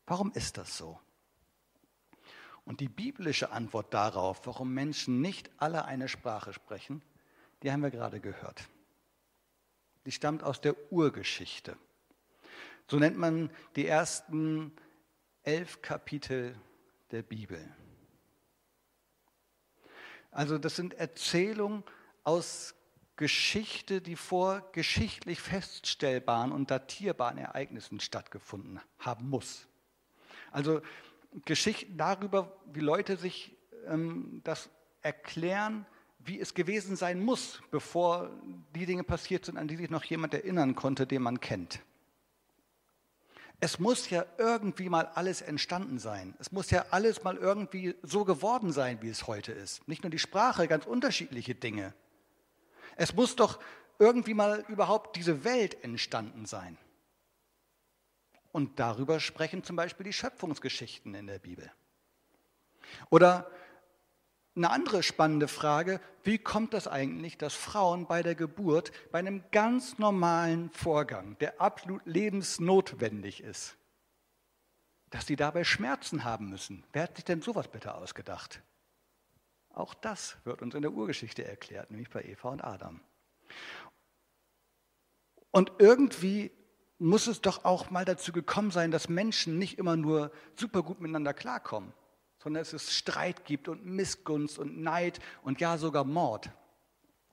Warum 0.05 0.31
ist 0.33 0.57
das 0.57 0.77
so? 0.77 0.99
Und 2.65 2.79
die 2.79 2.89
biblische 2.89 3.51
Antwort 3.51 3.93
darauf, 3.93 4.45
warum 4.45 4.73
Menschen 4.73 5.21
nicht 5.21 5.49
alle 5.57 5.85
eine 5.85 6.07
Sprache 6.07 6.53
sprechen, 6.53 7.01
die 7.63 7.71
haben 7.71 7.81
wir 7.81 7.91
gerade 7.91 8.19
gehört. 8.19 8.67
Die 10.05 10.11
stammt 10.11 10.43
aus 10.43 10.61
der 10.61 10.75
Urgeschichte. 10.91 11.77
So 12.87 12.97
nennt 12.97 13.17
man 13.17 13.51
die 13.75 13.87
ersten 13.87 14.73
elf 15.43 15.81
Kapitel 15.81 16.55
der 17.11 17.23
Bibel. 17.23 17.73
Also 20.31 20.57
das 20.57 20.75
sind 20.75 20.93
Erzählungen 20.93 21.83
aus 22.23 22.73
Geschichte, 23.17 24.01
die 24.01 24.15
vor 24.15 24.71
geschichtlich 24.71 25.41
feststellbaren 25.41 26.51
und 26.51 26.71
datierbaren 26.71 27.37
Ereignissen 27.37 27.99
stattgefunden 27.99 28.79
haben 28.97 29.29
muss. 29.29 29.67
Also 30.51 30.81
Geschichten 31.45 31.97
darüber, 31.97 32.51
wie 32.73 32.81
Leute 32.81 33.17
sich 33.17 33.55
ähm, 33.87 34.41
das 34.43 34.69
erklären, 35.01 35.85
wie 36.19 36.39
es 36.39 36.53
gewesen 36.53 36.95
sein 36.95 37.23
muss, 37.23 37.61
bevor 37.71 38.29
die 38.75 38.85
Dinge 38.85 39.03
passiert 39.03 39.45
sind, 39.45 39.57
an 39.57 39.67
die 39.67 39.75
sich 39.75 39.89
noch 39.89 40.03
jemand 40.03 40.33
erinnern 40.33 40.75
konnte, 40.75 41.07
den 41.07 41.21
man 41.23 41.39
kennt. 41.39 41.81
Es 43.59 43.79
muss 43.79 44.09
ja 44.09 44.25
irgendwie 44.37 44.89
mal 44.89 45.05
alles 45.05 45.41
entstanden 45.41 45.99
sein. 45.99 46.33
Es 46.39 46.51
muss 46.51 46.71
ja 46.71 46.85
alles 46.89 47.23
mal 47.23 47.37
irgendwie 47.37 47.95
so 48.01 48.25
geworden 48.25 48.71
sein, 48.71 48.99
wie 49.01 49.09
es 49.09 49.27
heute 49.27 49.51
ist. 49.51 49.87
Nicht 49.87 50.03
nur 50.03 50.09
die 50.09 50.19
Sprache, 50.19 50.67
ganz 50.67 50.85
unterschiedliche 50.85 51.53
Dinge. 51.53 51.93
Es 52.95 53.13
muss 53.13 53.35
doch 53.35 53.59
irgendwie 53.99 54.33
mal 54.33 54.65
überhaupt 54.67 55.15
diese 55.15 55.43
Welt 55.43 55.83
entstanden 55.83 56.47
sein. 56.47 56.77
Und 58.51 58.79
darüber 58.79 59.19
sprechen 59.19 59.63
zum 59.63 59.75
Beispiel 59.75 60.05
die 60.05 60.13
Schöpfungsgeschichten 60.13 61.13
in 61.15 61.27
der 61.27 61.39
Bibel. 61.39 61.71
Oder 63.09 63.49
eine 64.55 64.69
andere 64.69 65.01
spannende 65.01 65.47
Frage, 65.47 66.01
wie 66.23 66.37
kommt 66.37 66.73
das 66.73 66.87
eigentlich, 66.87 67.37
dass 67.37 67.53
Frauen 67.53 68.05
bei 68.05 68.21
der 68.21 68.35
Geburt, 68.35 68.91
bei 69.11 69.19
einem 69.19 69.43
ganz 69.51 69.97
normalen 69.97 70.69
Vorgang, 70.71 71.37
der 71.39 71.61
absolut 71.61 72.05
lebensnotwendig 72.05 73.41
ist, 73.41 73.77
dass 75.09 75.25
sie 75.25 75.37
dabei 75.37 75.63
Schmerzen 75.63 76.25
haben 76.25 76.49
müssen? 76.49 76.83
Wer 76.91 77.03
hat 77.03 77.15
sich 77.15 77.25
denn 77.25 77.41
sowas 77.41 77.69
bitte 77.69 77.95
ausgedacht? 77.95 78.61
Auch 79.69 79.93
das 79.93 80.35
wird 80.43 80.61
uns 80.61 80.75
in 80.75 80.81
der 80.81 80.91
Urgeschichte 80.91 81.45
erklärt, 81.45 81.89
nämlich 81.89 82.09
bei 82.09 82.21
Eva 82.21 82.49
und 82.49 82.61
Adam. 82.61 82.99
Und 85.51 85.71
irgendwie 85.79 86.51
muss 87.01 87.27
es 87.27 87.41
doch 87.41 87.65
auch 87.65 87.89
mal 87.89 88.05
dazu 88.05 88.31
gekommen 88.31 88.71
sein, 88.71 88.91
dass 88.91 89.09
Menschen 89.09 89.57
nicht 89.57 89.77
immer 89.77 89.97
nur 89.97 90.31
super 90.55 90.83
gut 90.83 91.01
miteinander 91.01 91.33
klarkommen 91.33 91.93
sondern 92.41 92.61
dass 92.61 92.73
es 92.73 92.93
Streit 92.93 93.45
gibt 93.45 93.67
und 93.67 93.85
Missgunst 93.85 94.57
und 94.57 94.81
Neid 94.81 95.19
und 95.43 95.61
ja 95.61 95.77
sogar 95.77 96.03
Mord. 96.03 96.49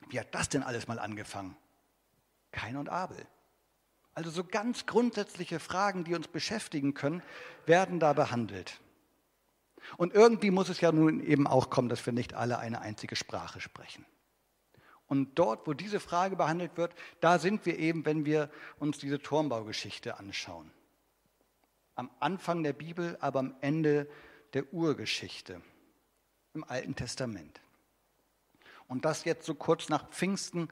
Wie 0.08 0.20
hat 0.20 0.34
das 0.34 0.48
denn 0.48 0.62
alles 0.62 0.86
mal 0.86 0.98
angefangen? 0.98 1.56
Kain 2.52 2.76
und 2.76 2.88
Abel. 2.88 3.26
Also 4.14 4.30
so 4.30 4.44
ganz 4.44 4.86
grundsätzliche 4.86 5.60
Fragen, 5.60 6.04
die 6.04 6.14
uns 6.14 6.28
beschäftigen 6.28 6.92
können, 6.92 7.22
werden 7.66 8.00
da 8.00 8.12
behandelt. 8.12 8.80
Und 9.96 10.12
irgendwie 10.12 10.50
muss 10.50 10.68
es 10.68 10.80
ja 10.80 10.92
nun 10.92 11.20
eben 11.20 11.46
auch 11.46 11.70
kommen, 11.70 11.88
dass 11.88 12.04
wir 12.04 12.12
nicht 12.12 12.34
alle 12.34 12.58
eine 12.58 12.80
einzige 12.80 13.16
Sprache 13.16 13.60
sprechen. 13.60 14.04
Und 15.08 15.38
dort, 15.38 15.66
wo 15.66 15.72
diese 15.72 16.00
Frage 16.00 16.36
behandelt 16.36 16.76
wird, 16.76 16.94
da 17.20 17.38
sind 17.38 17.64
wir 17.66 17.78
eben, 17.78 18.04
wenn 18.04 18.24
wir 18.24 18.50
uns 18.78 18.98
diese 18.98 19.18
Turmbaugeschichte 19.18 20.18
anschauen. 20.18 20.70
Am 21.94 22.10
Anfang 22.20 22.62
der 22.62 22.74
Bibel, 22.74 23.16
aber 23.20 23.40
am 23.40 23.54
Ende 23.60 24.08
der 24.52 24.72
Urgeschichte 24.72 25.60
im 26.54 26.64
Alten 26.64 26.94
Testament. 26.94 27.60
Und 28.86 29.04
das 29.04 29.24
jetzt 29.24 29.46
so 29.46 29.54
kurz 29.54 29.88
nach 29.88 30.08
Pfingsten 30.10 30.68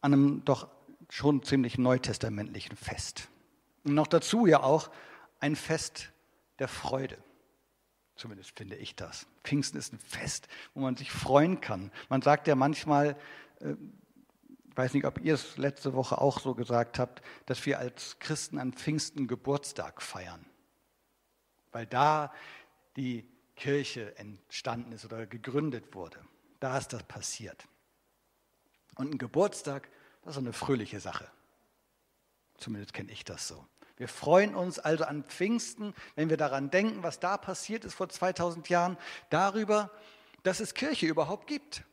an 0.00 0.12
einem 0.12 0.44
doch 0.44 0.68
schon 1.08 1.42
ziemlich 1.42 1.78
neutestamentlichen 1.78 2.76
Fest. 2.76 3.28
Und 3.84 3.94
noch 3.94 4.06
dazu 4.06 4.46
ja 4.46 4.62
auch 4.62 4.90
ein 5.40 5.56
Fest 5.56 6.10
der 6.58 6.68
Freude. 6.68 7.18
Zumindest 8.16 8.56
finde 8.56 8.76
ich 8.76 8.94
das. 8.94 9.26
Pfingsten 9.42 9.78
ist 9.78 9.92
ein 9.92 9.98
Fest, 9.98 10.48
wo 10.74 10.80
man 10.80 10.96
sich 10.96 11.10
freuen 11.10 11.60
kann. 11.60 11.90
Man 12.08 12.22
sagt 12.22 12.46
ja 12.46 12.54
manchmal, 12.54 13.16
äh, 13.60 13.74
ich 14.72 14.76
weiß 14.76 14.94
nicht, 14.94 15.04
ob 15.04 15.20
ihr 15.20 15.34
es 15.34 15.58
letzte 15.58 15.92
Woche 15.92 16.18
auch 16.18 16.40
so 16.40 16.54
gesagt 16.54 16.98
habt, 16.98 17.22
dass 17.46 17.64
wir 17.66 17.78
als 17.78 18.18
Christen 18.20 18.58
an 18.58 18.72
Pfingsten 18.72 19.26
Geburtstag 19.26 20.00
feiern. 20.00 20.46
Weil 21.72 21.86
da 21.86 22.32
die 22.96 23.28
Kirche 23.54 24.16
entstanden 24.16 24.92
ist 24.92 25.04
oder 25.04 25.26
gegründet 25.26 25.94
wurde. 25.94 26.18
Da 26.60 26.78
ist 26.78 26.92
das 26.92 27.02
passiert. 27.02 27.66
Und 28.94 29.12
ein 29.12 29.18
Geburtstag, 29.18 29.88
das 30.22 30.36
ist 30.36 30.38
eine 30.38 30.52
fröhliche 30.52 31.00
Sache. 31.00 31.30
Zumindest 32.56 32.94
kenne 32.94 33.12
ich 33.12 33.24
das 33.24 33.48
so. 33.48 33.66
Wir 34.02 34.08
freuen 34.08 34.56
uns 34.56 34.80
also 34.80 35.04
an 35.04 35.22
Pfingsten, 35.22 35.94
wenn 36.16 36.28
wir 36.28 36.36
daran 36.36 36.72
denken, 36.72 37.04
was 37.04 37.20
da 37.20 37.36
passiert 37.36 37.84
ist 37.84 37.94
vor 37.94 38.08
2000 38.08 38.68
Jahren, 38.68 38.98
darüber, 39.30 39.92
dass 40.42 40.58
es 40.58 40.74
Kirche 40.74 41.06
überhaupt 41.06 41.46
gibt. 41.46 41.84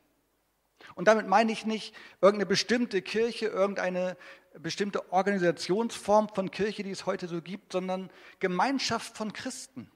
Und 0.96 1.06
damit 1.06 1.28
meine 1.28 1.52
ich 1.52 1.66
nicht 1.66 1.94
irgendeine 2.20 2.46
bestimmte 2.46 3.00
Kirche, 3.00 3.46
irgendeine 3.46 4.16
bestimmte 4.58 5.12
Organisationsform 5.12 6.30
von 6.34 6.50
Kirche, 6.50 6.82
die 6.82 6.90
es 6.90 7.06
heute 7.06 7.28
so 7.28 7.40
gibt, 7.40 7.74
sondern 7.74 8.10
Gemeinschaft 8.40 9.16
von 9.16 9.32
Christen. 9.32 9.88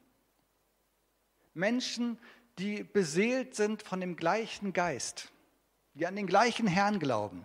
Menschen, 1.52 2.20
die 2.58 2.84
beseelt 2.84 3.56
sind 3.56 3.82
von 3.82 4.00
dem 4.00 4.14
gleichen 4.14 4.72
Geist, 4.72 5.32
die 5.94 6.06
an 6.06 6.14
den 6.14 6.28
gleichen 6.28 6.68
Herrn 6.68 7.00
glauben. 7.00 7.44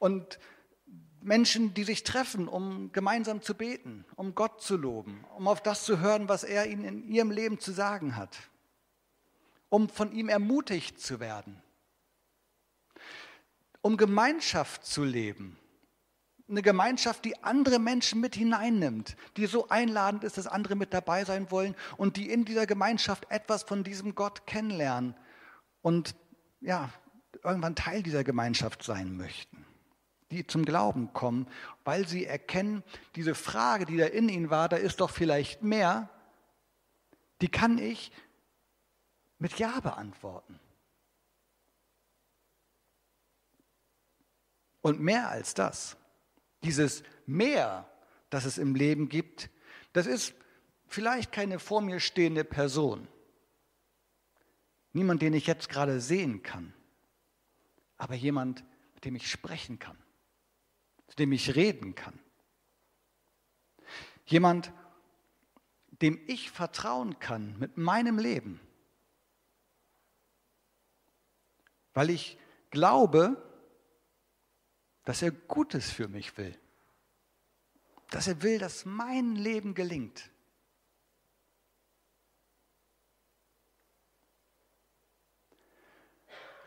Und 0.00 0.40
Menschen, 1.22 1.74
die 1.74 1.84
sich 1.84 2.02
treffen, 2.02 2.48
um 2.48 2.92
gemeinsam 2.92 3.42
zu 3.42 3.54
beten, 3.54 4.04
um 4.16 4.34
Gott 4.34 4.62
zu 4.62 4.76
loben, 4.76 5.24
um 5.36 5.48
auf 5.48 5.62
das 5.62 5.84
zu 5.84 6.00
hören, 6.00 6.28
was 6.28 6.44
er 6.44 6.66
ihnen 6.68 6.84
in 6.84 7.08
ihrem 7.08 7.30
Leben 7.30 7.58
zu 7.58 7.72
sagen 7.72 8.16
hat, 8.16 8.36
um 9.68 9.88
von 9.88 10.12
ihm 10.12 10.28
ermutigt 10.28 11.00
zu 11.00 11.20
werden, 11.20 11.62
um 13.82 13.96
Gemeinschaft 13.96 14.84
zu 14.84 15.04
leben, 15.04 15.58
eine 16.50 16.62
Gemeinschaft, 16.62 17.24
die 17.24 17.42
andere 17.44 17.78
Menschen 17.78 18.20
mit 18.20 18.34
hineinnimmt, 18.34 19.16
die 19.36 19.46
so 19.46 19.68
einladend 19.68 20.24
ist, 20.24 20.36
dass 20.36 20.46
andere 20.46 20.74
mit 20.74 20.92
dabei 20.92 21.24
sein 21.24 21.50
wollen 21.50 21.76
und 21.96 22.16
die 22.16 22.30
in 22.30 22.44
dieser 22.44 22.66
Gemeinschaft 22.66 23.30
etwas 23.30 23.62
von 23.62 23.84
diesem 23.84 24.14
Gott 24.14 24.46
kennenlernen 24.46 25.14
und 25.80 26.14
ja, 26.60 26.90
irgendwann 27.44 27.76
Teil 27.76 28.02
dieser 28.02 28.24
Gemeinschaft 28.24 28.82
sein 28.82 29.16
möchten, 29.16 29.59
die 30.30 30.46
zum 30.46 30.64
Glauben 30.64 31.12
kommen, 31.12 31.46
weil 31.84 32.06
sie 32.06 32.24
erkennen, 32.24 32.82
diese 33.16 33.34
Frage, 33.34 33.84
die 33.86 33.96
da 33.96 34.06
in 34.06 34.28
ihnen 34.28 34.50
war, 34.50 34.68
da 34.68 34.76
ist 34.76 35.00
doch 35.00 35.10
vielleicht 35.10 35.62
mehr, 35.62 36.08
die 37.40 37.48
kann 37.48 37.78
ich 37.78 38.12
mit 39.38 39.58
Ja 39.58 39.80
beantworten. 39.80 40.60
Und 44.82 45.00
mehr 45.00 45.28
als 45.28 45.54
das, 45.54 45.96
dieses 46.62 47.02
Mehr, 47.26 47.88
das 48.30 48.44
es 48.44 48.58
im 48.58 48.74
Leben 48.74 49.08
gibt, 49.08 49.50
das 49.92 50.06
ist 50.06 50.34
vielleicht 50.86 51.32
keine 51.32 51.58
vor 51.58 51.80
mir 51.80 52.00
stehende 52.00 52.44
Person. 52.44 53.08
Niemand, 54.92 55.22
den 55.22 55.34
ich 55.34 55.46
jetzt 55.46 55.68
gerade 55.68 56.00
sehen 56.00 56.42
kann, 56.42 56.72
aber 57.96 58.14
jemand, 58.14 58.64
mit 58.94 59.04
dem 59.04 59.14
ich 59.14 59.30
sprechen 59.30 59.78
kann, 59.78 59.96
mit 61.10 61.18
dem 61.18 61.32
ich 61.32 61.56
reden 61.56 61.94
kann. 61.94 62.18
Jemand, 64.24 64.72
dem 66.00 66.20
ich 66.28 66.50
vertrauen 66.50 67.18
kann 67.18 67.58
mit 67.58 67.76
meinem 67.76 68.18
Leben, 68.18 68.60
weil 71.92 72.10
ich 72.10 72.38
glaube, 72.70 73.36
dass 75.04 75.22
er 75.22 75.32
Gutes 75.32 75.90
für 75.90 76.06
mich 76.06 76.38
will. 76.38 76.56
Dass 78.10 78.28
er 78.28 78.42
will, 78.42 78.58
dass 78.58 78.84
mein 78.84 79.34
Leben 79.34 79.74
gelingt. 79.74 80.30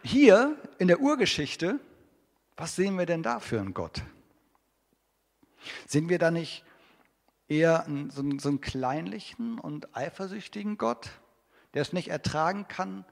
Hier 0.04 0.62
in 0.80 0.90
der 0.90 1.00
Urgeschichte, 1.00 1.80
was 2.58 2.76
sehen 2.76 2.98
wir 2.98 3.06
denn 3.06 3.24
da 3.24 3.40
für 3.40 3.62
einen 3.62 3.74
Gott? 3.74 4.04
Sehen 5.88 6.10
wir 6.10 6.20
da 6.20 6.32
nicht 6.32 6.64
eher 7.48 7.86
einen, 7.86 8.10
so, 8.10 8.22
einen, 8.22 8.40
so 8.40 8.50
einen 8.50 8.62
kleinlichen 8.62 9.60
und 9.60 9.96
eifersüchtigen 9.96 10.78
Gott, 10.78 11.10
der 11.74 11.82
es 11.82 11.94
nicht 11.94 12.10
ertragen 12.10 12.68
kann, 12.68 13.06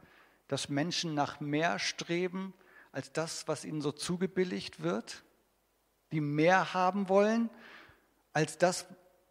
dass 0.47 0.69
Menschen 0.69 1.13
nach 1.13 1.39
mehr 1.39 1.79
streben, 1.79 2.53
als 2.91 3.11
das, 3.13 3.47
was 3.47 3.63
ihnen 3.63 3.81
so 3.81 3.91
zugebilligt 3.91 4.83
wird, 4.83 5.23
die 6.11 6.21
mehr 6.21 6.73
haben 6.73 7.07
wollen 7.07 7.49
als 8.33 8.57
das, 8.57 8.85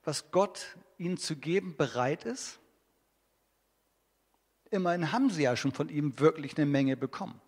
was 0.04 0.30
Gott 0.30 0.76
ihnen 0.98 1.16
zu 1.16 1.36
geben 1.36 1.76
bereit 1.76 2.24
ist? 2.24 2.58
Immerhin 4.70 5.12
haben 5.12 5.30
sie 5.30 5.42
ja 5.42 5.56
schon 5.56 5.72
von 5.72 5.88
ihm 5.88 6.18
wirklich 6.20 6.56
eine 6.56 6.66
Menge 6.66 6.96
bekommen. 6.96 7.40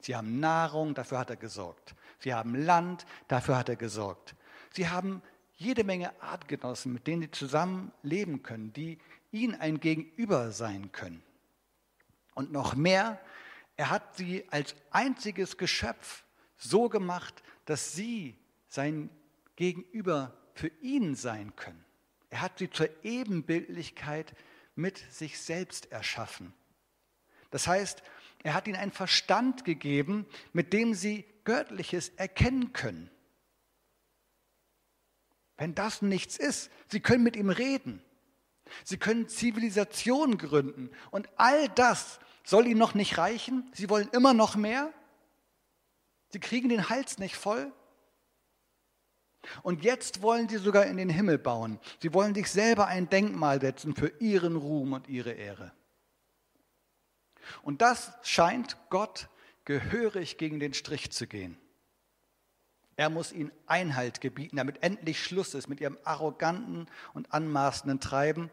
Sie 0.00 0.14
haben 0.14 0.38
Nahrung, 0.38 0.94
dafür 0.94 1.18
hat 1.18 1.30
er 1.30 1.36
gesorgt. 1.36 1.94
Sie 2.20 2.32
haben 2.32 2.54
Land, 2.54 3.06
dafür 3.26 3.58
hat 3.58 3.68
er 3.68 3.76
gesorgt. 3.76 4.34
Sie 4.78 4.88
haben 4.88 5.22
jede 5.56 5.82
Menge 5.82 6.12
Artgenossen, 6.22 6.92
mit 6.92 7.08
denen 7.08 7.22
sie 7.22 7.30
zusammen 7.32 7.90
leben 8.04 8.44
können, 8.44 8.72
die 8.72 8.98
ihnen 9.32 9.56
ein 9.56 9.80
Gegenüber 9.80 10.52
sein 10.52 10.92
können. 10.92 11.20
Und 12.36 12.52
noch 12.52 12.76
mehr, 12.76 13.20
er 13.76 13.90
hat 13.90 14.16
sie 14.16 14.46
als 14.52 14.76
einziges 14.92 15.56
Geschöpf 15.56 16.22
so 16.56 16.88
gemacht, 16.88 17.42
dass 17.64 17.92
sie 17.94 18.36
sein 18.68 19.10
Gegenüber 19.56 20.32
für 20.54 20.70
ihn 20.80 21.16
sein 21.16 21.56
können. 21.56 21.84
Er 22.30 22.40
hat 22.40 22.60
sie 22.60 22.70
zur 22.70 22.88
Ebenbildlichkeit 23.02 24.36
mit 24.76 24.98
sich 25.12 25.40
selbst 25.40 25.90
erschaffen. 25.90 26.52
Das 27.50 27.66
heißt, 27.66 28.00
Er 28.44 28.54
hat 28.54 28.68
ihnen 28.68 28.76
einen 28.76 28.92
Verstand 28.92 29.64
gegeben, 29.64 30.24
mit 30.52 30.72
dem 30.72 30.94
sie 30.94 31.24
Göttliches 31.42 32.10
erkennen 32.10 32.72
können. 32.72 33.10
Wenn 35.58 35.74
das 35.74 36.00
nichts 36.02 36.38
ist, 36.38 36.70
sie 36.86 37.00
können 37.00 37.24
mit 37.24 37.36
ihm 37.36 37.50
reden. 37.50 38.02
Sie 38.84 38.96
können 38.96 39.28
Zivilisationen 39.28 40.38
gründen. 40.38 40.90
Und 41.10 41.28
all 41.36 41.68
das 41.70 42.20
soll 42.44 42.66
ihnen 42.66 42.78
noch 42.78 42.94
nicht 42.94 43.18
reichen. 43.18 43.70
Sie 43.74 43.90
wollen 43.90 44.08
immer 44.12 44.34
noch 44.34 44.56
mehr. 44.56 44.92
Sie 46.30 46.40
kriegen 46.40 46.68
den 46.68 46.88
Hals 46.88 47.18
nicht 47.18 47.36
voll. 47.36 47.72
Und 49.62 49.82
jetzt 49.82 50.22
wollen 50.22 50.48
sie 50.48 50.58
sogar 50.58 50.86
in 50.86 50.96
den 50.96 51.08
Himmel 51.08 51.38
bauen. 51.38 51.80
Sie 52.00 52.12
wollen 52.14 52.34
sich 52.34 52.50
selber 52.50 52.86
ein 52.86 53.08
Denkmal 53.08 53.60
setzen 53.60 53.94
für 53.94 54.12
ihren 54.20 54.56
Ruhm 54.56 54.92
und 54.92 55.08
ihre 55.08 55.32
Ehre. 55.32 55.72
Und 57.62 57.82
das 57.82 58.12
scheint 58.22 58.76
Gott 58.90 59.28
gehörig 59.64 60.38
gegen 60.38 60.60
den 60.60 60.74
Strich 60.74 61.10
zu 61.10 61.26
gehen. 61.26 61.58
Er 62.98 63.10
muss 63.10 63.32
ihnen 63.32 63.52
Einhalt 63.68 64.20
gebieten, 64.20 64.56
damit 64.56 64.82
endlich 64.82 65.22
Schluss 65.22 65.54
ist 65.54 65.68
mit 65.68 65.80
ihrem 65.80 65.96
arroganten 66.02 66.88
und 67.14 67.32
anmaßenden 67.32 68.00
Treiben, 68.00 68.50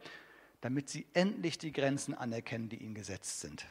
damit 0.61 0.87
sie 0.87 1.07
endlich 1.13 1.57
die 1.57 1.71
Grenzen 1.71 2.13
anerkennen, 2.13 2.69
die 2.69 2.77
ihnen 2.77 2.93
gesetzt 2.93 3.39
sind. 3.39 3.65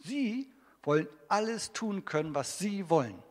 Sie 0.00 0.52
wollen 0.82 1.08
alles 1.28 1.72
tun 1.72 2.04
können, 2.04 2.34
was 2.34 2.58
sie 2.58 2.90
wollen. 2.90 3.22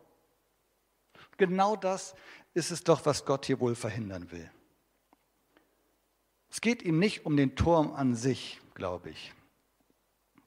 Genau 1.37 1.75
das 1.75 2.15
ist 2.55 2.71
es 2.71 2.83
doch, 2.83 3.05
was 3.05 3.25
Gott 3.25 3.45
hier 3.45 3.59
wohl 3.59 3.75
verhindern 3.75 4.31
will. 4.31 4.49
Es 6.49 6.61
geht 6.61 6.81
ihm 6.81 6.97
nicht 6.97 7.27
um 7.27 7.37
den 7.37 7.55
Turm 7.55 7.93
an 7.93 8.15
sich, 8.15 8.59
glaube 8.73 9.11
ich. 9.11 9.33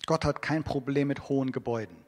Gott 0.07 0.25
hat 0.25 0.43
kein 0.43 0.65
Problem 0.65 1.07
mit 1.07 1.29
hohen 1.29 1.53
Gebäuden. 1.53 2.06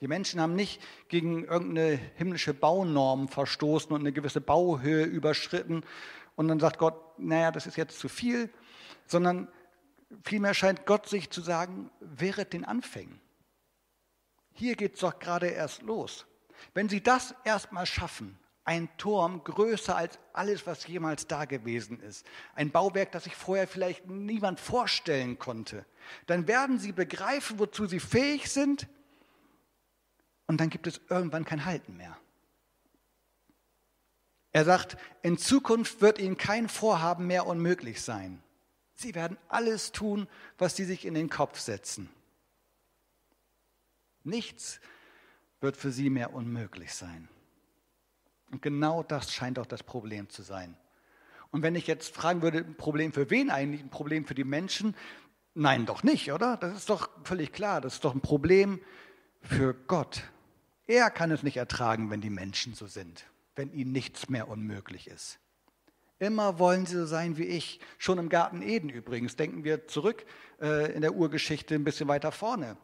Die 0.00 0.08
Menschen 0.08 0.40
haben 0.40 0.54
nicht 0.54 0.82
gegen 1.08 1.44
irgendeine 1.44 1.98
himmlische 2.16 2.52
Baunorm 2.52 3.28
verstoßen 3.28 3.92
und 3.92 4.00
eine 4.00 4.12
gewisse 4.12 4.40
Bauhöhe 4.40 5.04
überschritten 5.04 5.84
und 6.34 6.48
dann 6.48 6.60
sagt 6.60 6.78
Gott, 6.78 7.18
naja, 7.18 7.50
das 7.50 7.66
ist 7.66 7.76
jetzt 7.76 7.98
zu 7.98 8.08
viel, 8.08 8.50
sondern 9.06 9.48
vielmehr 10.22 10.54
scheint 10.54 10.84
Gott 10.84 11.08
sich 11.08 11.30
zu 11.30 11.40
sagen, 11.40 11.90
wehret 12.00 12.52
den 12.52 12.64
Anfängen. 12.64 13.20
Hier 14.52 14.76
geht 14.76 14.94
es 14.94 15.00
doch 15.00 15.18
gerade 15.18 15.48
erst 15.48 15.82
los. 15.82 16.26
Wenn 16.74 16.88
Sie 16.88 17.02
das 17.02 17.34
erstmal 17.44 17.86
schaffen, 17.86 18.38
ein 18.64 18.88
Turm 18.98 19.44
größer 19.44 19.96
als 19.96 20.18
alles, 20.32 20.66
was 20.66 20.86
jemals 20.86 21.26
da 21.26 21.44
gewesen 21.44 22.00
ist, 22.00 22.26
ein 22.54 22.70
Bauwerk, 22.70 23.12
das 23.12 23.24
sich 23.24 23.36
vorher 23.36 23.68
vielleicht 23.68 24.06
niemand 24.06 24.60
vorstellen 24.60 25.38
konnte, 25.38 25.86
dann 26.26 26.48
werden 26.48 26.78
Sie 26.78 26.92
begreifen, 26.92 27.58
wozu 27.58 27.86
Sie 27.86 28.00
fähig 28.00 28.50
sind 28.50 28.88
und 30.46 30.58
dann 30.58 30.70
gibt 30.70 30.86
es 30.86 31.00
irgendwann 31.08 31.44
kein 31.44 31.64
Halten 31.64 31.96
mehr. 31.96 32.16
Er 34.52 34.64
sagt, 34.64 34.96
in 35.22 35.36
Zukunft 35.36 36.00
wird 36.00 36.18
ihnen 36.18 36.38
kein 36.38 36.68
Vorhaben 36.68 37.26
mehr 37.26 37.46
unmöglich 37.46 38.00
sein. 38.00 38.42
Sie 38.94 39.14
werden 39.14 39.36
alles 39.48 39.92
tun, 39.92 40.26
was 40.56 40.76
sie 40.76 40.84
sich 40.84 41.04
in 41.04 41.12
den 41.12 41.28
Kopf 41.28 41.58
setzen. 41.58 42.08
Nichts 44.24 44.80
wird 45.60 45.76
für 45.76 45.92
sie 45.92 46.08
mehr 46.08 46.32
unmöglich 46.32 46.94
sein. 46.94 47.28
Und 48.50 48.62
genau 48.62 49.02
das 49.02 49.32
scheint 49.32 49.58
auch 49.58 49.66
das 49.66 49.82
Problem 49.82 50.30
zu 50.30 50.42
sein. 50.42 50.76
Und 51.50 51.62
wenn 51.62 51.74
ich 51.74 51.86
jetzt 51.86 52.14
fragen 52.14 52.42
würde, 52.42 52.58
ein 52.58 52.76
Problem 52.76 53.12
für 53.12 53.30
wen 53.30 53.50
eigentlich? 53.50 53.82
Ein 53.82 53.90
Problem 53.90 54.24
für 54.24 54.34
die 54.34 54.44
Menschen? 54.44 54.96
Nein, 55.54 55.86
doch 55.86 56.02
nicht, 56.02 56.32
oder? 56.32 56.56
Das 56.56 56.76
ist 56.76 56.90
doch 56.90 57.10
völlig 57.24 57.52
klar. 57.52 57.80
Das 57.80 57.94
ist 57.94 58.04
doch 58.04 58.14
ein 58.14 58.20
Problem 58.20 58.80
für 59.42 59.74
Gott. 59.74 60.22
Er 60.86 61.10
kann 61.10 61.30
es 61.30 61.42
nicht 61.42 61.56
ertragen, 61.56 62.10
wenn 62.10 62.20
die 62.20 62.30
Menschen 62.30 62.74
so 62.74 62.86
sind, 62.86 63.26
wenn 63.56 63.72
ihnen 63.72 63.92
nichts 63.92 64.28
mehr 64.28 64.48
unmöglich 64.48 65.08
ist. 65.08 65.38
Immer 66.18 66.58
wollen 66.58 66.86
sie 66.86 66.96
so 66.96 67.06
sein 67.06 67.36
wie 67.36 67.44
ich. 67.44 67.80
Schon 67.98 68.18
im 68.18 68.28
Garten 68.28 68.62
Eden 68.62 68.88
übrigens. 68.88 69.36
Denken 69.36 69.64
wir 69.64 69.86
zurück 69.86 70.24
äh, 70.60 70.92
in 70.92 71.02
der 71.02 71.14
Urgeschichte 71.14 71.74
ein 71.74 71.84
bisschen 71.84 72.08
weiter 72.08 72.32
vorne. 72.32 72.76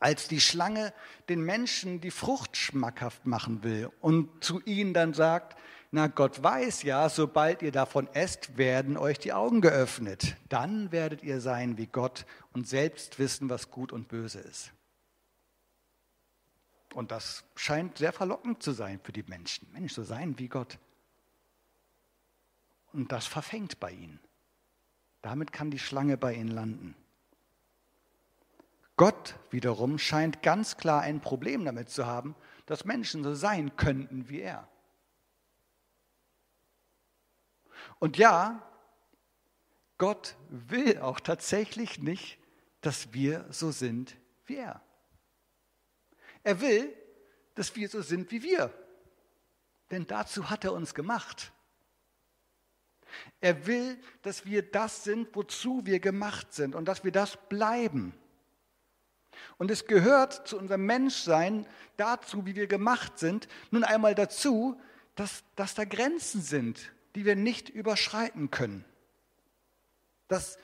Als 0.00 0.28
die 0.28 0.40
Schlange 0.40 0.92
den 1.28 1.42
Menschen 1.42 2.00
die 2.00 2.10
Frucht 2.10 2.56
schmackhaft 2.56 3.26
machen 3.26 3.62
will 3.62 3.90
und 4.00 4.42
zu 4.42 4.60
ihnen 4.64 4.94
dann 4.94 5.12
sagt, 5.12 5.56
na 5.90 6.06
Gott 6.06 6.42
weiß 6.42 6.82
ja, 6.82 7.08
sobald 7.08 7.62
ihr 7.62 7.72
davon 7.72 8.08
esst, 8.12 8.58
werden 8.58 8.96
euch 8.96 9.18
die 9.18 9.32
Augen 9.32 9.60
geöffnet. 9.60 10.36
Dann 10.48 10.92
werdet 10.92 11.22
ihr 11.22 11.40
sein 11.40 11.78
wie 11.78 11.86
Gott 11.86 12.26
und 12.52 12.68
selbst 12.68 13.18
wissen, 13.18 13.48
was 13.48 13.70
gut 13.70 13.92
und 13.92 14.08
böse 14.08 14.40
ist. 14.40 14.72
Und 16.98 17.12
das 17.12 17.44
scheint 17.54 17.98
sehr 17.98 18.12
verlockend 18.12 18.60
zu 18.60 18.72
sein 18.72 18.98
für 19.00 19.12
die 19.12 19.22
Menschen. 19.22 19.70
Mensch, 19.72 19.92
so 19.92 20.02
sein 20.02 20.36
wie 20.40 20.48
Gott. 20.48 20.80
Und 22.92 23.12
das 23.12 23.24
verfängt 23.24 23.78
bei 23.78 23.92
ihnen. 23.92 24.18
Damit 25.22 25.52
kann 25.52 25.70
die 25.70 25.78
Schlange 25.78 26.16
bei 26.16 26.34
ihnen 26.34 26.48
landen. 26.48 26.96
Gott 28.96 29.36
wiederum 29.52 30.00
scheint 30.00 30.42
ganz 30.42 30.76
klar 30.76 31.02
ein 31.02 31.20
Problem 31.20 31.64
damit 31.64 31.88
zu 31.88 32.04
haben, 32.04 32.34
dass 32.66 32.84
Menschen 32.84 33.22
so 33.22 33.32
sein 33.32 33.76
könnten 33.76 34.28
wie 34.28 34.40
er. 34.40 34.66
Und 38.00 38.16
ja, 38.16 38.60
Gott 39.98 40.34
will 40.48 40.98
auch 40.98 41.20
tatsächlich 41.20 42.00
nicht, 42.00 42.40
dass 42.80 43.12
wir 43.12 43.46
so 43.50 43.70
sind 43.70 44.16
wie 44.46 44.56
er. 44.56 44.82
Er 46.48 46.62
will, 46.62 46.96
dass 47.56 47.76
wir 47.76 47.90
so 47.90 48.00
sind 48.00 48.30
wie 48.30 48.42
wir. 48.42 48.72
Denn 49.90 50.06
dazu 50.06 50.48
hat 50.48 50.64
er 50.64 50.72
uns 50.72 50.94
gemacht. 50.94 51.52
Er 53.42 53.66
will, 53.66 54.00
dass 54.22 54.46
wir 54.46 54.62
das 54.62 55.04
sind, 55.04 55.28
wozu 55.36 55.84
wir 55.84 56.00
gemacht 56.00 56.54
sind 56.54 56.74
und 56.74 56.86
dass 56.86 57.04
wir 57.04 57.12
das 57.12 57.36
bleiben. 57.50 58.14
Und 59.58 59.70
es 59.70 59.84
gehört 59.84 60.48
zu 60.48 60.56
unserem 60.56 60.86
Menschsein, 60.86 61.66
dazu, 61.98 62.46
wie 62.46 62.56
wir 62.56 62.66
gemacht 62.66 63.18
sind, 63.18 63.46
nun 63.70 63.84
einmal 63.84 64.14
dazu, 64.14 64.80
dass, 65.16 65.44
dass 65.54 65.74
da 65.74 65.84
Grenzen 65.84 66.40
sind, 66.40 66.92
die 67.14 67.26
wir 67.26 67.36
nicht 67.36 67.68
überschreiten 67.68 68.50
können. 68.50 68.86
Das 70.28 70.56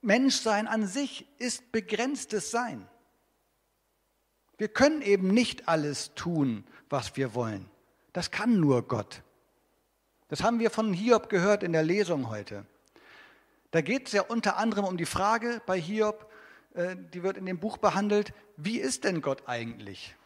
Menschsein 0.00 0.66
an 0.66 0.86
sich 0.86 1.26
ist 1.38 1.70
begrenztes 1.70 2.50
Sein. 2.50 2.88
Wir 4.58 4.68
können 4.68 5.02
eben 5.02 5.28
nicht 5.28 5.68
alles 5.68 6.14
tun, 6.14 6.64
was 6.88 7.16
wir 7.16 7.34
wollen. 7.34 7.68
Das 8.12 8.30
kann 8.30 8.58
nur 8.58 8.82
Gott. 8.82 9.22
Das 10.28 10.42
haben 10.42 10.58
wir 10.58 10.70
von 10.70 10.92
Hiob 10.92 11.28
gehört 11.28 11.62
in 11.62 11.72
der 11.72 11.82
Lesung 11.82 12.30
heute. 12.30 12.64
Da 13.70 13.80
geht 13.82 14.06
es 14.06 14.12
ja 14.12 14.22
unter 14.22 14.56
anderem 14.56 14.86
um 14.86 14.96
die 14.96 15.06
Frage 15.06 15.60
bei 15.66 15.78
Hiob, 15.78 16.30
äh, 16.74 16.96
die 17.12 17.22
wird 17.22 17.36
in 17.36 17.46
dem 17.46 17.58
Buch 17.58 17.76
behandelt, 17.76 18.32
wie 18.56 18.78
ist 18.78 19.04
denn 19.04 19.20
Gott 19.20 19.42
eigentlich? 19.46 20.16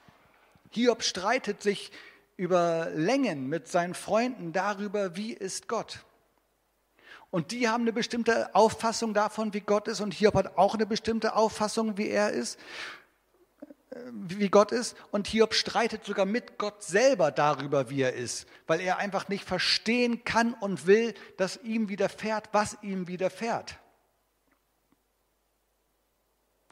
Hiob 0.71 1.03
streitet 1.03 1.63
sich 1.63 1.91
über 2.37 2.91
Längen 2.95 3.49
mit 3.49 3.67
seinen 3.67 3.95
Freunden 3.95 4.53
darüber, 4.53 5.17
wie 5.17 5.33
ist 5.33 5.69
Gott. 5.69 6.05
Und 7.31 7.51
die 7.51 7.69
haben 7.69 7.83
eine 7.83 7.93
bestimmte 7.93 8.55
Auffassung 8.55 9.15
davon, 9.15 9.53
wie 9.53 9.61
Gott 9.61 9.89
ist. 9.89 10.01
Und 10.01 10.15
Hiob 10.15 10.35
hat 10.35 10.57
auch 10.57 10.75
eine 10.75 10.87
bestimmte 10.87 11.35
Auffassung, 11.37 11.97
wie 11.97 12.09
er 12.09 12.31
ist 12.31 12.59
wie 14.13 14.49
Gott 14.49 14.71
ist 14.71 14.97
und 15.11 15.27
Hiob 15.27 15.53
streitet 15.53 16.05
sogar 16.05 16.25
mit 16.25 16.59
Gott 16.59 16.83
selber 16.83 17.33
darüber, 17.33 17.91
wie 17.91 18.03
er 18.03 18.15
ist, 18.15 18.47
weil 18.67 18.81
er 18.81 18.99
einfach 18.99 19.29
nicht 19.29 19.45
verstehen 19.45 20.23
kann 20.25 20.55
und 20.55 20.87
will, 20.87 21.15
dass 21.37 21.57
ihm 21.63 21.89
widerfährt, 21.89 22.49
was 22.53 22.79
ihm 22.83 23.09
widerfährt. 23.09 23.79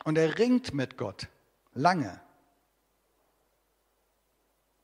Und 0.04 0.16
er 0.16 0.38
ringt 0.38 0.74
mit 0.74 0.96
Gott 0.96 1.28
lange. 1.74 2.20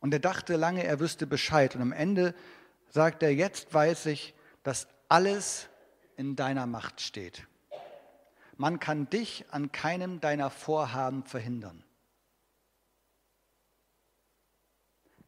Und 0.00 0.12
er 0.12 0.20
dachte 0.20 0.56
lange, 0.56 0.84
er 0.84 1.00
wüsste 1.00 1.26
Bescheid. 1.26 1.76
Und 1.76 1.82
am 1.82 1.92
Ende 1.92 2.34
sagt 2.90 3.22
er, 3.22 3.32
jetzt 3.32 3.72
weiß 3.72 4.06
ich, 4.06 4.34
dass 4.64 4.88
alles 5.08 5.68
in 6.16 6.36
deiner 6.36 6.66
Macht 6.66 7.00
steht. 7.00 7.46
Man 8.56 8.80
kann 8.80 9.08
dich 9.08 9.46
an 9.50 9.72
keinem 9.72 10.20
deiner 10.20 10.50
Vorhaben 10.50 11.24
verhindern. 11.24 11.84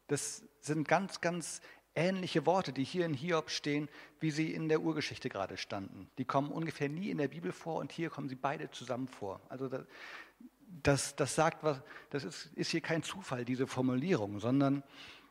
Das 0.07 0.45
sind 0.61 0.87
ganz, 0.87 1.21
ganz 1.21 1.61
ähnliche 1.95 2.47
Worte, 2.47 2.73
die 2.73 2.85
hier 2.85 3.07
in 3.07 3.15
Hiob 3.15 3.51
stehen, 3.51 3.89
wie 4.21 4.31
sie 4.31 4.53
in 4.53 4.69
der 4.69 4.83
Urgeschichte 4.83 5.29
gerade 5.29 5.57
standen. 5.57 6.11
Die 6.19 6.25
kommen 6.25 6.53
ungefähr 6.53 6.89
nie 6.89 7.11
in 7.11 7.19
der 7.19 7.29
Bibel 7.29 7.53
vor 7.53 7.77
und 7.77 7.91
hier 7.91 8.11
kommen 8.11 8.29
sie 8.29 8.35
beide 8.37 8.71
zusammen 8.71 9.09
vor. 9.09 9.41
Also 9.49 9.71
das, 10.83 11.17
das 11.17 11.35
sagt 11.35 11.65
was, 11.65 11.81
das 12.11 12.25
ist, 12.25 12.47
ist 12.55 12.71
hier 12.71 12.83
kein 12.83 13.03
Zufall, 13.03 13.45
diese 13.45 13.67
Formulierung, 13.67 14.41
sondern 14.41 14.83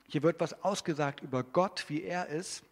hier 0.07 0.23
wird 0.23 0.39
was 0.39 0.63
ausgesagt 0.63 1.21
über 1.21 1.43
Gott, 1.43 1.85
wie 1.87 2.03
er 2.03 2.27
ist. 2.27 2.63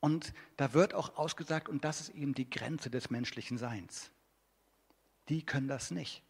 Und 0.00 0.32
da 0.56 0.74
wird 0.74 0.94
auch 0.94 1.16
ausgesagt, 1.16 1.68
und 1.68 1.84
das 1.84 2.00
ist 2.00 2.10
eben 2.10 2.34
die 2.34 2.48
Grenze 2.48 2.88
des 2.90 3.10
menschlichen 3.10 3.58
Seins. 3.58 4.10
die 5.28 5.44
können 5.44 5.68
das 5.68 5.90
nicht. 5.90 6.22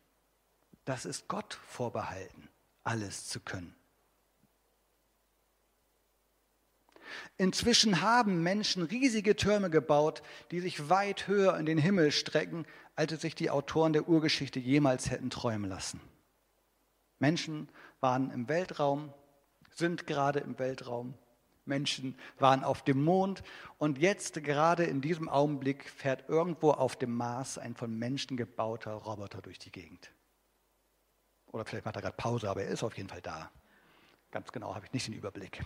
Das 0.85 1.05
ist 1.05 1.29
Gott 1.29 1.55
vorbehalten, 1.55 2.49
alles 2.83 3.29
zu 3.29 3.41
können. 3.41 3.78
Inzwischen 7.37 8.01
haben 8.01 8.43
Menschen 8.43 8.83
riesige 8.83 9.37
Türme 9.37 9.71
gebaut, 9.71 10.23
die 10.51 10.61
sich 10.61 10.89
weit 10.89 11.29
höher 11.29 11.57
in 11.59 11.67
den 11.67 11.79
Himmel 11.79 12.13
strecken, 12.13 12.67
als 12.97 13.13
es 13.13 13.21
sich 13.21 13.35
die 13.35 13.51
Autoren 13.51 13.93
der 13.93 14.09
Urgeschichte 14.09 14.59
jemals 14.59 15.11
hätten 15.11 15.31
träumen 15.31 15.69
lassen. 15.69 16.01
Menschen 17.19 17.69
waren 18.01 18.31
im 18.31 18.49
Weltraum, 18.49 19.13
sind 19.75 20.07
gerade 20.07 20.41
im 20.41 20.59
Weltraum. 20.59 21.15
Menschen 21.65 22.17
waren 22.39 22.65
auf 22.65 22.83
dem 22.83 23.05
Mond 23.05 23.43
und 23.77 23.99
jetzt 23.99 24.43
gerade 24.43 24.85
in 24.85 25.01
diesem 25.01 25.29
Augenblick 25.29 25.89
fährt 25.91 26.29
irgendwo 26.29 26.71
auf 26.71 26.97
dem 26.97 27.15
Mars 27.15 27.59
ein 27.59 27.75
von 27.75 27.97
Menschen 27.97 28.37
gebauter 28.37 28.93
Roboter 28.93 29.43
durch 29.43 29.59
die 29.59 29.71
Gegend. 29.71 30.11
Oder 31.47 31.65
vielleicht 31.65 31.85
macht 31.85 31.97
er 31.97 32.03
gerade 32.03 32.17
Pause, 32.17 32.49
aber 32.49 32.63
er 32.63 32.71
ist 32.71 32.83
auf 32.83 32.97
jeden 32.97 33.09
Fall 33.09 33.23
da. 33.23 33.51
Ganz 34.31 34.53
genau 34.53 34.75
habe 34.75 34.87
ich 34.87 34.93
nicht 34.93 35.07
den 35.07 35.15
Überblick. 35.15 35.65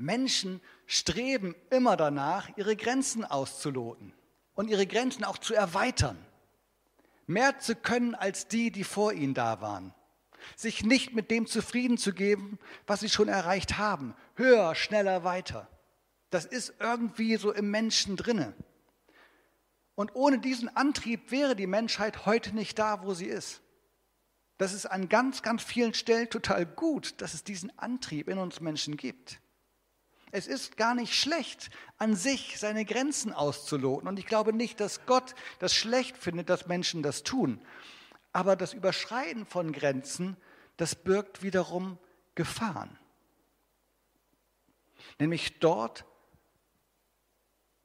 Menschen 0.00 0.60
streben 0.86 1.54
immer 1.70 1.96
danach, 1.96 2.48
ihre 2.56 2.74
Grenzen 2.74 3.24
auszuloten 3.24 4.12
und 4.54 4.68
ihre 4.68 4.86
Grenzen 4.86 5.24
auch 5.24 5.38
zu 5.38 5.54
erweitern. 5.54 6.18
Mehr 7.26 7.58
zu 7.58 7.76
können 7.76 8.14
als 8.14 8.48
die, 8.48 8.70
die 8.70 8.84
vor 8.84 9.12
ihnen 9.12 9.34
da 9.34 9.60
waren. 9.60 9.94
Sich 10.56 10.84
nicht 10.84 11.12
mit 11.12 11.30
dem 11.30 11.46
zufrieden 11.46 11.98
zu 11.98 12.12
geben, 12.12 12.58
was 12.86 13.00
sie 13.00 13.10
schon 13.10 13.28
erreicht 13.28 13.78
haben. 13.78 14.14
Höher, 14.36 14.74
schneller, 14.74 15.22
weiter. 15.22 15.68
Das 16.30 16.46
ist 16.46 16.74
irgendwie 16.80 17.36
so 17.36 17.52
im 17.52 17.70
Menschen 17.70 18.16
drinne. 18.16 18.54
Und 19.94 20.14
ohne 20.14 20.38
diesen 20.38 20.74
Antrieb 20.74 21.30
wäre 21.30 21.54
die 21.54 21.66
Menschheit 21.66 22.24
heute 22.24 22.54
nicht 22.54 22.78
da, 22.78 23.02
wo 23.02 23.12
sie 23.12 23.26
ist. 23.26 23.60
Das 24.56 24.72
ist 24.72 24.86
an 24.86 25.08
ganz, 25.08 25.42
ganz 25.42 25.62
vielen 25.62 25.94
Stellen 25.94 26.30
total 26.30 26.64
gut, 26.64 27.20
dass 27.20 27.34
es 27.34 27.44
diesen 27.44 27.76
Antrieb 27.78 28.28
in 28.28 28.38
uns 28.38 28.60
Menschen 28.60 28.96
gibt. 28.96 29.39
Es 30.32 30.46
ist 30.46 30.76
gar 30.76 30.94
nicht 30.94 31.14
schlecht, 31.14 31.70
an 31.98 32.14
sich 32.14 32.58
seine 32.58 32.84
Grenzen 32.84 33.32
auszuloten. 33.32 34.08
Und 34.08 34.18
ich 34.18 34.26
glaube 34.26 34.52
nicht, 34.52 34.80
dass 34.80 35.04
Gott 35.06 35.34
das 35.58 35.74
schlecht 35.74 36.16
findet, 36.16 36.48
dass 36.48 36.66
Menschen 36.66 37.02
das 37.02 37.22
tun. 37.22 37.60
Aber 38.32 38.54
das 38.54 38.72
Überschreiten 38.72 39.44
von 39.44 39.72
Grenzen, 39.72 40.36
das 40.76 40.94
birgt 40.94 41.42
wiederum 41.42 41.98
Gefahren. 42.36 42.96
Nämlich 45.18 45.58
dort, 45.58 46.04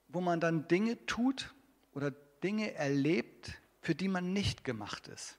wo 0.07 0.21
man 0.21 0.39
dann 0.39 0.67
Dinge 0.67 1.03
tut 1.07 1.53
oder 1.93 2.11
Dinge 2.11 2.73
erlebt, 2.73 3.53
für 3.81 3.95
die 3.95 4.07
man 4.07 4.33
nicht 4.33 4.63
gemacht 4.63 5.07
ist. 5.07 5.37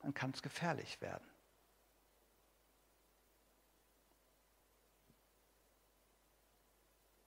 Dann 0.00 0.12
kann 0.12 0.32
es 0.32 0.42
gefährlich 0.42 1.00
werden. 1.00 1.31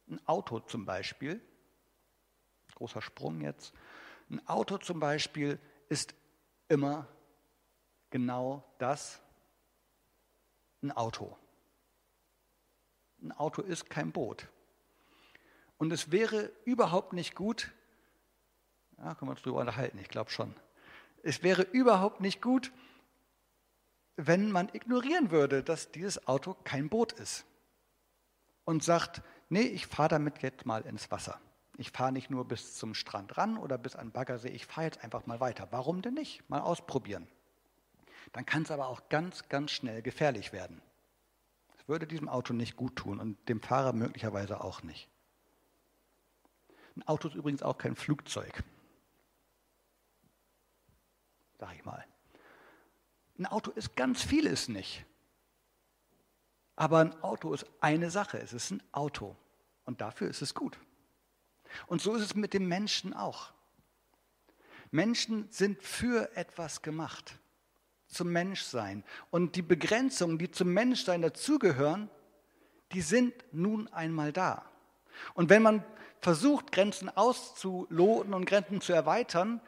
Ein 0.07 0.25
Auto 0.27 0.59
zum 0.59 0.85
Beispiel, 0.85 1.41
großer 2.75 3.01
Sprung 3.01 3.41
jetzt, 3.41 3.73
ein 4.29 4.45
Auto 4.47 4.77
zum 4.77 4.99
Beispiel 4.99 5.59
ist 5.89 6.15
immer 6.67 7.07
genau 8.09 8.63
das, 8.77 9.21
ein 10.81 10.91
Auto. 10.91 11.37
Ein 13.21 13.31
Auto 13.31 13.61
ist 13.61 13.89
kein 13.89 14.11
Boot. 14.11 14.47
Und 15.77 15.91
es 15.91 16.11
wäre 16.11 16.51
überhaupt 16.63 17.13
nicht 17.13 17.35
gut, 17.35 17.71
ja, 18.97 19.15
können 19.15 19.29
wir 19.29 19.33
uns 19.33 19.41
darüber 19.41 19.61
unterhalten, 19.61 19.97
ich 19.97 20.07
glaube 20.07 20.29
schon. 20.29 20.55
Es 21.23 21.43
wäre 21.43 21.63
überhaupt 21.63 22.21
nicht 22.21 22.41
gut, 22.41 22.71
wenn 24.15 24.51
man 24.51 24.69
ignorieren 24.73 25.31
würde, 25.31 25.63
dass 25.63 25.91
dieses 25.91 26.27
Auto 26.27 26.55
kein 26.63 26.89
Boot 26.89 27.13
ist. 27.13 27.45
Und 28.63 28.83
sagt, 28.83 29.21
nee, 29.49 29.61
ich 29.61 29.87
fahre 29.87 30.09
damit 30.09 30.41
jetzt 30.41 30.65
mal 30.65 30.81
ins 30.81 31.11
Wasser. 31.11 31.39
Ich 31.77 31.91
fahre 31.91 32.11
nicht 32.11 32.29
nur 32.29 32.47
bis 32.47 32.75
zum 32.75 32.93
Strand 32.93 33.37
ran 33.37 33.57
oder 33.57 33.77
bis 33.77 33.95
an 33.95 34.11
Baggersee, 34.11 34.49
ich 34.49 34.65
fahre 34.65 34.85
jetzt 34.85 35.03
einfach 35.03 35.25
mal 35.25 35.39
weiter. 35.39 35.67
Warum 35.71 36.01
denn 36.01 36.13
nicht? 36.13 36.49
Mal 36.49 36.61
ausprobieren. 36.61 37.27
Dann 38.31 38.45
kann 38.45 38.63
es 38.63 38.71
aber 38.71 38.87
auch 38.87 39.09
ganz, 39.09 39.49
ganz 39.49 39.71
schnell 39.71 40.01
gefährlich 40.01 40.53
werden. 40.53 40.81
Es 41.77 41.87
würde 41.87 42.07
diesem 42.07 42.29
Auto 42.29 42.53
nicht 42.53 42.75
gut 42.75 42.95
tun 42.95 43.19
und 43.19 43.49
dem 43.49 43.61
Fahrer 43.61 43.93
möglicherweise 43.93 44.61
auch 44.63 44.83
nicht. 44.83 45.09
Ein 46.95 47.07
Auto 47.07 47.27
ist 47.27 47.35
übrigens 47.35 47.61
auch 47.61 47.77
kein 47.77 47.95
Flugzeug. 47.95 48.63
Sag 51.59 51.75
ich 51.75 51.83
mal. 51.83 52.05
Ein 53.37 53.47
Auto 53.47 53.71
ist 53.71 53.95
ganz 53.95 54.23
vieles 54.23 54.69
nicht. 54.69 55.05
Aber 56.75 56.99
ein 56.99 57.21
Auto 57.23 57.53
ist 57.53 57.65
eine 57.79 58.11
Sache, 58.11 58.37
es 58.39 58.53
ist 58.53 58.71
ein 58.71 58.83
Auto 58.91 59.35
und 59.85 60.01
dafür 60.01 60.29
ist 60.29 60.41
es 60.41 60.53
gut. 60.53 60.77
Und 61.87 62.01
so 62.01 62.15
ist 62.15 62.21
es 62.21 62.35
mit 62.35 62.53
dem 62.53 62.67
Menschen 62.67 63.13
auch. 63.13 63.51
Menschen 64.91 65.47
sind 65.51 65.81
für 65.81 66.35
etwas 66.35 66.81
gemacht, 66.81 67.37
zum 68.07 68.31
Menschsein. 68.31 69.03
Und 69.31 69.55
die 69.55 69.61
Begrenzungen, 69.61 70.37
die 70.37 70.51
zum 70.51 70.73
Menschsein 70.73 71.21
dazugehören, 71.21 72.09
die 72.91 73.01
sind 73.01 73.33
nun 73.51 73.87
einmal 73.89 74.31
da. 74.31 74.65
Und 75.33 75.49
wenn 75.49 75.61
man 75.61 75.83
versucht, 76.21 76.71
Grenzen 76.71 77.09
auszuloten 77.09 78.33
und 78.33 78.45
Grenzen 78.45 78.81
zu 78.81 78.93
erweitern, 78.93 79.61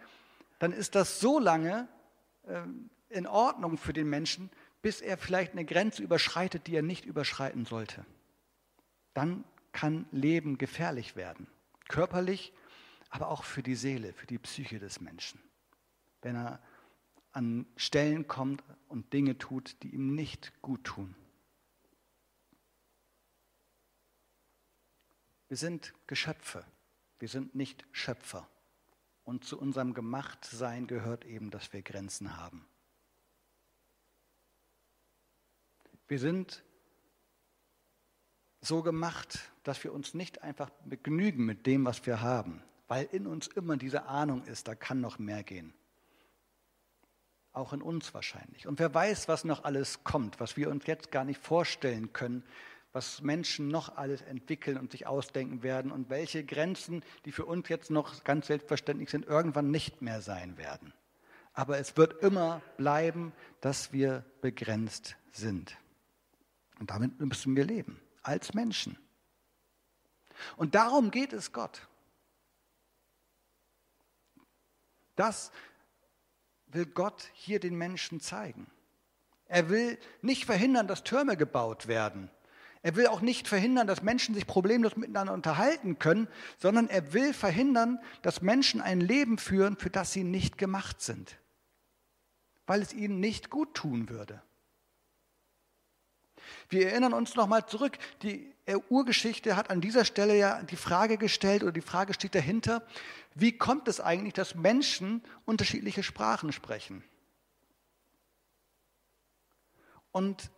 dann 0.59 0.71
ist 0.71 0.95
das 0.95 1.19
so 1.19 1.39
lange 1.39 1.87
äh, 2.47 2.61
in 3.09 3.27
Ordnung 3.27 3.77
für 3.77 3.93
den 3.93 4.09
Menschen, 4.09 4.49
bis 4.81 5.01
er 5.01 5.17
vielleicht 5.17 5.53
eine 5.53 5.65
Grenze 5.65 6.03
überschreitet, 6.03 6.67
die 6.67 6.75
er 6.75 6.81
nicht 6.81 7.05
überschreiten 7.05 7.65
sollte. 7.65 8.05
Dann 9.13 9.43
kann 9.71 10.05
Leben 10.11 10.57
gefährlich 10.57 11.15
werden, 11.15 11.47
körperlich, 11.87 12.53
aber 13.09 13.29
auch 13.29 13.43
für 13.43 13.63
die 13.63 13.75
Seele, 13.75 14.13
für 14.13 14.27
die 14.27 14.37
Psyche 14.37 14.79
des 14.79 15.01
Menschen, 15.01 15.41
wenn 16.21 16.35
er 16.35 16.61
an 17.31 17.65
Stellen 17.75 18.27
kommt 18.27 18.63
und 18.87 19.13
Dinge 19.13 19.37
tut, 19.37 19.81
die 19.83 19.89
ihm 19.93 20.15
nicht 20.15 20.53
gut 20.61 20.83
tun. 20.83 21.15
Wir 25.47 25.57
sind 25.57 25.93
Geschöpfe, 26.07 26.65
wir 27.19 27.29
sind 27.29 27.55
nicht 27.55 27.85
Schöpfer. 27.91 28.49
Und 29.23 29.43
zu 29.43 29.59
unserem 29.59 29.93
Gemachtsein 29.93 30.87
gehört 30.87 31.25
eben, 31.25 31.51
dass 31.51 31.73
wir 31.73 31.81
Grenzen 31.81 32.37
haben. 32.37 32.65
Wir 36.07 36.19
sind 36.19 36.63
so 38.61 38.81
gemacht, 38.81 39.51
dass 39.63 39.83
wir 39.83 39.93
uns 39.93 40.13
nicht 40.13 40.41
einfach 40.41 40.69
begnügen 40.85 41.45
mit 41.45 41.65
dem, 41.65 41.85
was 41.85 42.05
wir 42.05 42.21
haben, 42.21 42.63
weil 42.87 43.05
in 43.11 43.27
uns 43.27 43.47
immer 43.47 43.77
diese 43.77 44.05
Ahnung 44.05 44.43
ist, 44.45 44.67
da 44.67 44.75
kann 44.75 45.01
noch 45.01 45.19
mehr 45.19 45.43
gehen. 45.43 45.73
Auch 47.51 47.73
in 47.73 47.81
uns 47.81 48.13
wahrscheinlich. 48.13 48.67
Und 48.67 48.79
wer 48.79 48.93
weiß, 48.93 49.27
was 49.27 49.43
noch 49.43 49.63
alles 49.63 50.03
kommt, 50.03 50.39
was 50.39 50.57
wir 50.57 50.69
uns 50.69 50.85
jetzt 50.85 51.11
gar 51.11 51.25
nicht 51.25 51.41
vorstellen 51.41 52.13
können, 52.13 52.43
was 52.93 53.21
Menschen 53.21 53.67
noch 53.67 53.97
alles 53.97 54.21
entwickeln 54.21 54.77
und 54.77 54.91
sich 54.91 55.07
ausdenken 55.07 55.61
werden 55.61 55.91
und 55.91 56.09
welche 56.09 56.43
Grenzen, 56.43 57.03
die 57.25 57.31
für 57.31 57.45
uns 57.45 57.67
jetzt 57.69 57.91
noch 57.91 58.23
ganz 58.23 58.47
selbstverständlich 58.47 59.09
sind, 59.09 59.25
irgendwann 59.25 59.71
nicht 59.71 60.01
mehr 60.01 60.21
sein 60.21 60.57
werden. 60.57 60.93
Aber 61.53 61.79
es 61.79 61.97
wird 61.97 62.21
immer 62.23 62.61
bleiben, 62.77 63.33
dass 63.61 63.91
wir 63.91 64.23
begrenzt 64.41 65.17
sind. 65.31 65.77
Und 66.79 66.91
damit 66.91 67.19
müssen 67.19 67.55
wir 67.55 67.65
leben, 67.65 67.99
als 68.21 68.53
Menschen. 68.53 68.97
Und 70.55 70.75
darum 70.75 71.11
geht 71.11 71.33
es 71.33 71.51
Gott. 71.51 71.87
Das 75.15 75.51
will 76.67 76.85
Gott 76.85 77.29
hier 77.33 77.59
den 77.59 77.75
Menschen 77.75 78.19
zeigen. 78.19 78.67
Er 79.45 79.69
will 79.69 79.97
nicht 80.21 80.45
verhindern, 80.45 80.87
dass 80.87 81.03
Türme 81.03 81.37
gebaut 81.37 81.87
werden. 81.87 82.29
Er 82.83 82.95
will 82.95 83.07
auch 83.07 83.21
nicht 83.21 83.47
verhindern, 83.47 83.87
dass 83.87 84.03
Menschen 84.03 84.35
sich 84.35 84.45
problemlos 84.45 84.95
miteinander 84.95 85.33
unterhalten 85.33 85.97
können, 85.97 86.27
sondern 86.59 86.87
er 86.87 87.13
will 87.13 87.33
verhindern, 87.33 87.99
dass 88.21 88.41
Menschen 88.41 88.81
ein 88.81 89.01
Leben 89.01 89.37
führen, 89.37 89.77
für 89.77 89.89
das 89.89 90.13
sie 90.13 90.23
nicht 90.23 90.57
gemacht 90.57 91.01
sind, 91.01 91.37
weil 92.67 92.81
es 92.81 92.93
ihnen 92.93 93.19
nicht 93.19 93.49
gut 93.49 93.73
tun 93.73 94.09
würde. 94.09 94.41
Wir 96.69 96.89
erinnern 96.89 97.13
uns 97.13 97.35
nochmal 97.35 97.65
zurück, 97.65 97.97
die 98.21 98.53
Urgeschichte 98.89 99.55
hat 99.55 99.69
an 99.69 99.81
dieser 99.81 100.05
Stelle 100.05 100.37
ja 100.37 100.61
die 100.63 100.75
Frage 100.75 101.17
gestellt 101.17 101.63
oder 101.63 101.71
die 101.71 101.81
Frage 101.81 102.13
steht 102.13 102.35
dahinter, 102.35 102.85
wie 103.35 103.57
kommt 103.57 103.87
es 103.87 103.99
eigentlich, 104.01 104.33
dass 104.33 104.55
Menschen 104.55 105.23
unterschiedliche 105.45 106.03
Sprachen 106.03 106.51
sprechen? 106.51 107.03
Und 110.11 110.51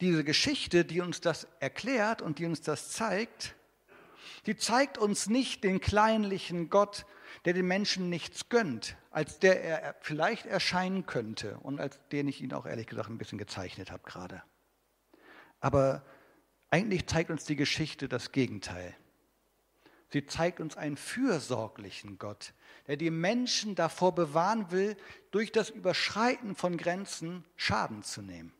diese 0.00 0.24
Geschichte, 0.24 0.84
die 0.84 1.00
uns 1.00 1.20
das 1.20 1.46
erklärt 1.60 2.20
und 2.20 2.38
die 2.38 2.46
uns 2.46 2.60
das 2.60 2.90
zeigt, 2.90 3.54
die 4.46 4.56
zeigt 4.56 4.98
uns 4.98 5.28
nicht 5.28 5.64
den 5.64 5.80
kleinlichen 5.80 6.68
Gott, 6.68 7.06
der 7.44 7.52
den 7.52 7.66
Menschen 7.66 8.10
nichts 8.10 8.48
gönnt, 8.48 8.96
als 9.10 9.38
der 9.38 9.62
er 9.62 9.96
vielleicht 10.00 10.46
erscheinen 10.46 11.06
könnte 11.06 11.58
und 11.58 11.80
als 11.80 11.98
den 12.12 12.28
ich 12.28 12.40
ihn 12.42 12.52
auch 12.52 12.66
ehrlich 12.66 12.86
gesagt 12.86 13.08
ein 13.08 13.18
bisschen 13.18 13.38
gezeichnet 13.38 13.90
habe 13.90 14.02
gerade. 14.04 14.42
Aber 15.64 16.04
eigentlich 16.68 17.06
zeigt 17.06 17.30
uns 17.30 17.46
die 17.46 17.56
Geschichte 17.56 18.06
das 18.06 18.32
Gegenteil. 18.32 18.94
Sie 20.10 20.26
zeigt 20.26 20.60
uns 20.60 20.76
einen 20.76 20.98
fürsorglichen 20.98 22.18
Gott, 22.18 22.52
der 22.86 22.98
die 22.98 23.08
Menschen 23.08 23.74
davor 23.74 24.14
bewahren 24.14 24.70
will, 24.70 24.94
durch 25.30 25.52
das 25.52 25.70
Überschreiten 25.70 26.54
von 26.54 26.76
Grenzen 26.76 27.46
Schaden 27.56 28.02
zu 28.02 28.20
nehmen. 28.20 28.52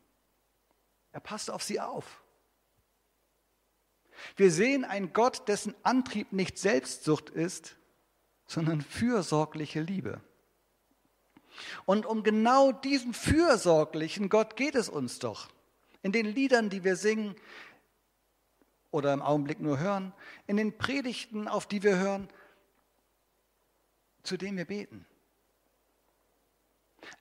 Er 1.11 1.19
passt 1.19 1.51
auf 1.51 1.61
sie 1.61 1.79
auf. 1.79 2.23
Wir 4.35 4.49
sehen 4.49 4.83
einen 4.83 5.13
Gott, 5.13 5.47
dessen 5.47 5.75
Antrieb 5.83 6.33
nicht 6.33 6.57
Selbstsucht 6.57 7.29
ist, 7.29 7.77
sondern 8.47 8.81
fürsorgliche 8.81 9.79
Liebe. 9.79 10.21
Und 11.85 12.07
um 12.07 12.23
genau 12.23 12.71
diesen 12.71 13.13
fürsorglichen 13.13 14.29
Gott 14.29 14.55
geht 14.55 14.73
es 14.73 14.89
uns 14.89 15.19
doch. 15.19 15.49
In 16.05 16.11
den 16.11 16.27
Liedern, 16.27 16.69
die 16.69 16.83
wir 16.83 16.97
singen 16.97 17.33
oder 18.91 19.11
im 19.11 19.23
Augenblick 19.23 19.59
nur 19.59 19.79
hören, 19.79 20.13
in 20.45 20.55
den 20.55 20.77
Predigten, 20.77 21.47
auf 21.47 21.65
die 21.65 21.81
wir 21.81 21.97
hören, 21.97 22.29
zu 24.21 24.37
dem 24.37 24.55
wir 24.55 24.65
beten. 24.65 25.07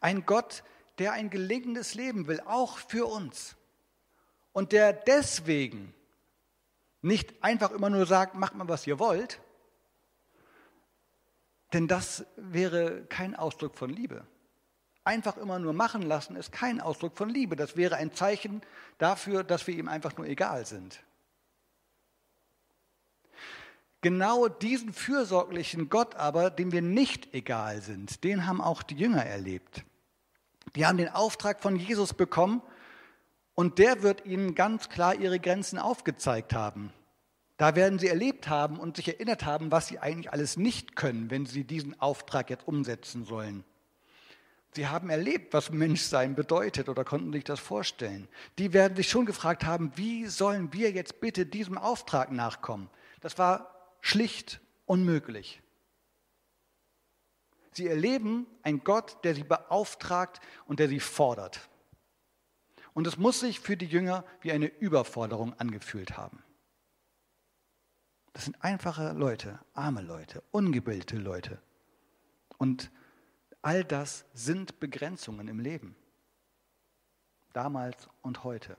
Ein 0.01 0.27
Gott, 0.27 0.64
der 0.99 1.14
ein 1.14 1.31
gelingendes 1.31 1.94
Leben 1.94 2.27
will, 2.27 2.42
auch 2.44 2.77
für 2.77 3.07
uns. 3.07 3.57
Und 4.53 4.73
der 4.73 4.92
deswegen 4.92 5.94
nicht 7.01 7.42
einfach 7.42 7.70
immer 7.70 7.88
nur 7.88 8.05
sagt, 8.05 8.35
macht 8.35 8.55
mal, 8.55 8.68
was 8.68 8.87
ihr 8.87 8.99
wollt, 8.99 9.40
denn 11.73 11.88
das 11.88 12.27
wäre 12.37 13.07
kein 13.07 13.35
Ausdruck 13.35 13.79
von 13.79 13.88
Liebe. 13.88 14.27
Einfach 15.05 15.37
immer 15.37 15.59
nur 15.59 15.75
machen 15.75 16.01
lassen 16.03 16.35
ist 16.35 16.51
kein 16.51 16.81
Ausdruck 16.81 17.17
von 17.17 17.29
Liebe. 17.29 17.57
Das 17.57 17.77
wäre 17.77 17.97
ein 17.97 18.14
Zeichen 18.14 18.62
dafür, 18.97 19.45
dass 19.45 19.67
wir 19.67 19.77
ihm 19.77 19.88
einfach 19.88 20.17
nur 20.17 20.27
egal 20.27 20.64
sind. 20.64 20.99
Genau 24.01 24.49
diesen 24.49 24.93
fürsorglichen 24.93 25.88
Gott 25.88 26.14
aber, 26.14 26.51
dem 26.51 26.73
wir 26.73 26.83
nicht 26.83 27.33
egal 27.35 27.81
sind, 27.81 28.23
den 28.25 28.47
haben 28.47 28.61
auch 28.61 28.83
die 28.83 28.97
Jünger 28.97 29.25
erlebt. 29.25 29.85
Die 30.75 30.85
haben 30.85 30.99
den 30.99 31.09
Auftrag 31.09 31.61
von 31.62 31.77
Jesus 31.77 32.12
bekommen 32.12 32.62
und 33.55 33.79
der 33.79 34.03
wird 34.03 34.27
ihnen 34.27 34.55
ganz 34.55 34.88
klar 34.88 35.14
ihre 35.14 35.38
Grenzen 35.38 35.79
aufgezeigt 35.79 36.53
haben. 36.53 36.93
Da 37.57 37.77
werden 37.77 37.99
sie 37.99 38.09
erlebt 38.09 38.49
haben 38.49 38.79
und 38.79 38.97
sich 38.97 39.09
erinnert 39.09 39.45
haben, 39.45 39.71
was 39.71 39.87
sie 39.87 39.99
eigentlich 39.99 40.33
alles 40.33 40.57
nicht 40.57 40.97
können, 40.97 41.31
wenn 41.31 41.47
sie 41.47 41.64
diesen 41.64 41.99
Auftrag 42.01 42.51
jetzt 42.51 42.67
umsetzen 42.67 43.25
sollen. 43.25 43.64
Sie 44.75 44.89
haben 44.89 45.09
erlebt, 45.09 45.53
was 45.53 45.71
Menschsein 45.71 46.35
bedeutet 46.35 46.89
oder 46.89 47.05
konnten 47.05 47.33
sich 47.33 47.45
das 47.45 47.61
vorstellen. 47.61 48.27
Die 48.59 48.73
werden 48.73 48.97
sich 48.97 49.09
schon 49.09 49.25
gefragt 49.25 49.65
haben, 49.65 49.93
wie 49.95 50.27
sollen 50.27 50.73
wir 50.73 50.91
jetzt 50.91 51.21
bitte 51.21 51.47
diesem 51.47 51.79
Auftrag 51.79 52.33
nachkommen? 52.33 52.91
Das 53.21 53.39
war 53.39 53.93
schlicht 54.01 54.61
unmöglich. 54.87 55.63
Sie 57.73 57.87
erleben 57.87 58.47
einen 58.63 58.83
Gott, 58.83 59.19
der 59.25 59.35
sie 59.35 59.45
beauftragt 59.45 60.41
und 60.67 60.81
der 60.81 60.89
sie 60.89 61.01
fordert. 61.01 61.69
Und 62.95 63.07
es 63.07 63.17
muss 63.17 63.41
sich 63.41 63.61
für 63.61 63.77
die 63.77 63.87
Jünger 63.87 64.25
wie 64.41 64.53
eine 64.53 64.67
Überforderung 64.67 65.55
angefühlt 65.55 66.17
haben. 66.17 66.43
Das 68.33 68.45
sind 68.45 68.63
einfache 68.63 69.13
Leute, 69.13 69.61
arme 69.73 70.03
Leute, 70.03 70.43
ungebildete 70.51 71.17
Leute. 71.17 71.63
Und 72.59 72.91
all 73.64 73.83
das 73.83 74.24
sind 74.35 74.79
Begrenzungen 74.79 75.48
im 75.48 75.59
Leben. 75.59 75.96
Damals 77.53 78.09
und 78.20 78.44
heute. 78.44 78.77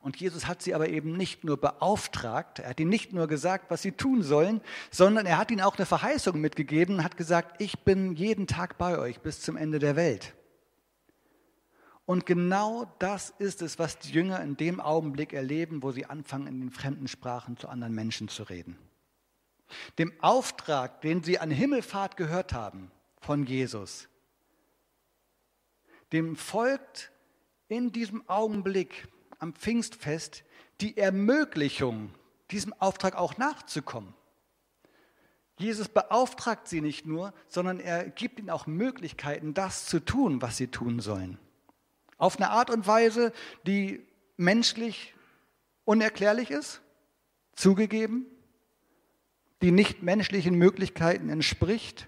Und 0.00 0.16
Jesus 0.16 0.46
hat 0.46 0.62
sie 0.62 0.74
aber 0.74 0.88
eben 0.88 1.16
nicht 1.16 1.44
nur 1.44 1.60
beauftragt, 1.60 2.60
er 2.60 2.70
hat 2.70 2.80
ihnen 2.80 2.90
nicht 2.90 3.12
nur 3.12 3.26
gesagt, 3.26 3.70
was 3.70 3.82
sie 3.82 3.92
tun 3.92 4.22
sollen, 4.22 4.60
sondern 4.90 5.26
er 5.26 5.36
hat 5.36 5.50
ihnen 5.50 5.60
auch 5.60 5.76
eine 5.76 5.86
Verheißung 5.86 6.40
mitgegeben 6.40 6.96
und 6.96 7.04
hat 7.04 7.16
gesagt, 7.16 7.60
ich 7.60 7.80
bin 7.80 8.14
jeden 8.14 8.46
Tag 8.46 8.78
bei 8.78 8.98
euch 8.98 9.20
bis 9.20 9.40
zum 9.40 9.56
Ende 9.56 9.80
der 9.80 9.96
Welt. 9.96 10.34
Und 12.04 12.24
genau 12.24 12.86
das 13.00 13.30
ist 13.38 13.62
es, 13.62 13.80
was 13.80 13.98
die 13.98 14.12
Jünger 14.12 14.40
in 14.40 14.56
dem 14.56 14.80
Augenblick 14.80 15.32
erleben, 15.32 15.82
wo 15.82 15.90
sie 15.90 16.06
anfangen, 16.06 16.46
in 16.46 16.60
den 16.60 16.70
fremden 16.70 17.08
Sprachen 17.08 17.56
zu 17.56 17.68
anderen 17.68 17.94
Menschen 17.94 18.28
zu 18.28 18.44
reden. 18.44 18.78
Dem 19.98 20.12
Auftrag, 20.20 21.00
den 21.00 21.24
sie 21.24 21.40
an 21.40 21.50
Himmelfahrt 21.50 22.16
gehört 22.16 22.52
haben 22.52 22.92
von 23.26 23.44
Jesus, 23.44 24.08
dem 26.12 26.36
folgt 26.36 27.10
in 27.66 27.90
diesem 27.90 28.28
Augenblick 28.28 29.08
am 29.40 29.52
Pfingstfest 29.52 30.44
die 30.80 30.96
Ermöglichung, 30.96 32.14
diesem 32.52 32.72
Auftrag 32.74 33.16
auch 33.16 33.36
nachzukommen. 33.36 34.14
Jesus 35.58 35.88
beauftragt 35.88 36.68
sie 36.68 36.80
nicht 36.80 37.04
nur, 37.04 37.34
sondern 37.48 37.80
er 37.80 38.08
gibt 38.08 38.38
ihnen 38.38 38.50
auch 38.50 38.68
Möglichkeiten, 38.68 39.54
das 39.54 39.86
zu 39.86 39.98
tun, 39.98 40.40
was 40.40 40.56
sie 40.56 40.68
tun 40.68 41.00
sollen. 41.00 41.36
Auf 42.18 42.36
eine 42.36 42.50
Art 42.50 42.70
und 42.70 42.86
Weise, 42.86 43.32
die 43.66 44.06
menschlich 44.36 45.14
unerklärlich 45.84 46.52
ist, 46.52 46.80
zugegeben, 47.56 48.26
die 49.62 49.72
nicht 49.72 50.04
menschlichen 50.04 50.54
Möglichkeiten 50.54 51.28
entspricht. 51.28 52.06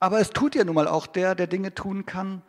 Aber 0.00 0.20
es 0.20 0.30
tut 0.30 0.54
ja 0.54 0.64
nun 0.64 0.74
mal 0.74 0.88
auch 0.88 1.06
der, 1.06 1.34
der 1.34 1.46
Dinge 1.46 1.74
tun 1.74 2.06
kann, 2.06 2.42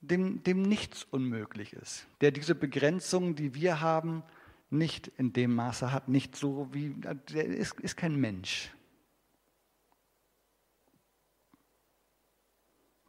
dem, 0.00 0.42
dem 0.42 0.62
nichts 0.62 1.04
unmöglich 1.04 1.72
ist, 1.72 2.06
der 2.20 2.30
diese 2.30 2.54
Begrenzungen, 2.54 3.36
die 3.36 3.54
wir 3.54 3.80
haben, 3.80 4.22
nicht 4.70 5.08
in 5.08 5.32
dem 5.32 5.54
Maße 5.54 5.92
hat, 5.92 6.08
nicht 6.08 6.36
so 6.36 6.68
wie, 6.72 6.94
der 6.94 7.44
ist, 7.44 7.78
ist 7.80 7.96
kein 7.96 8.16
Mensch. 8.16 8.72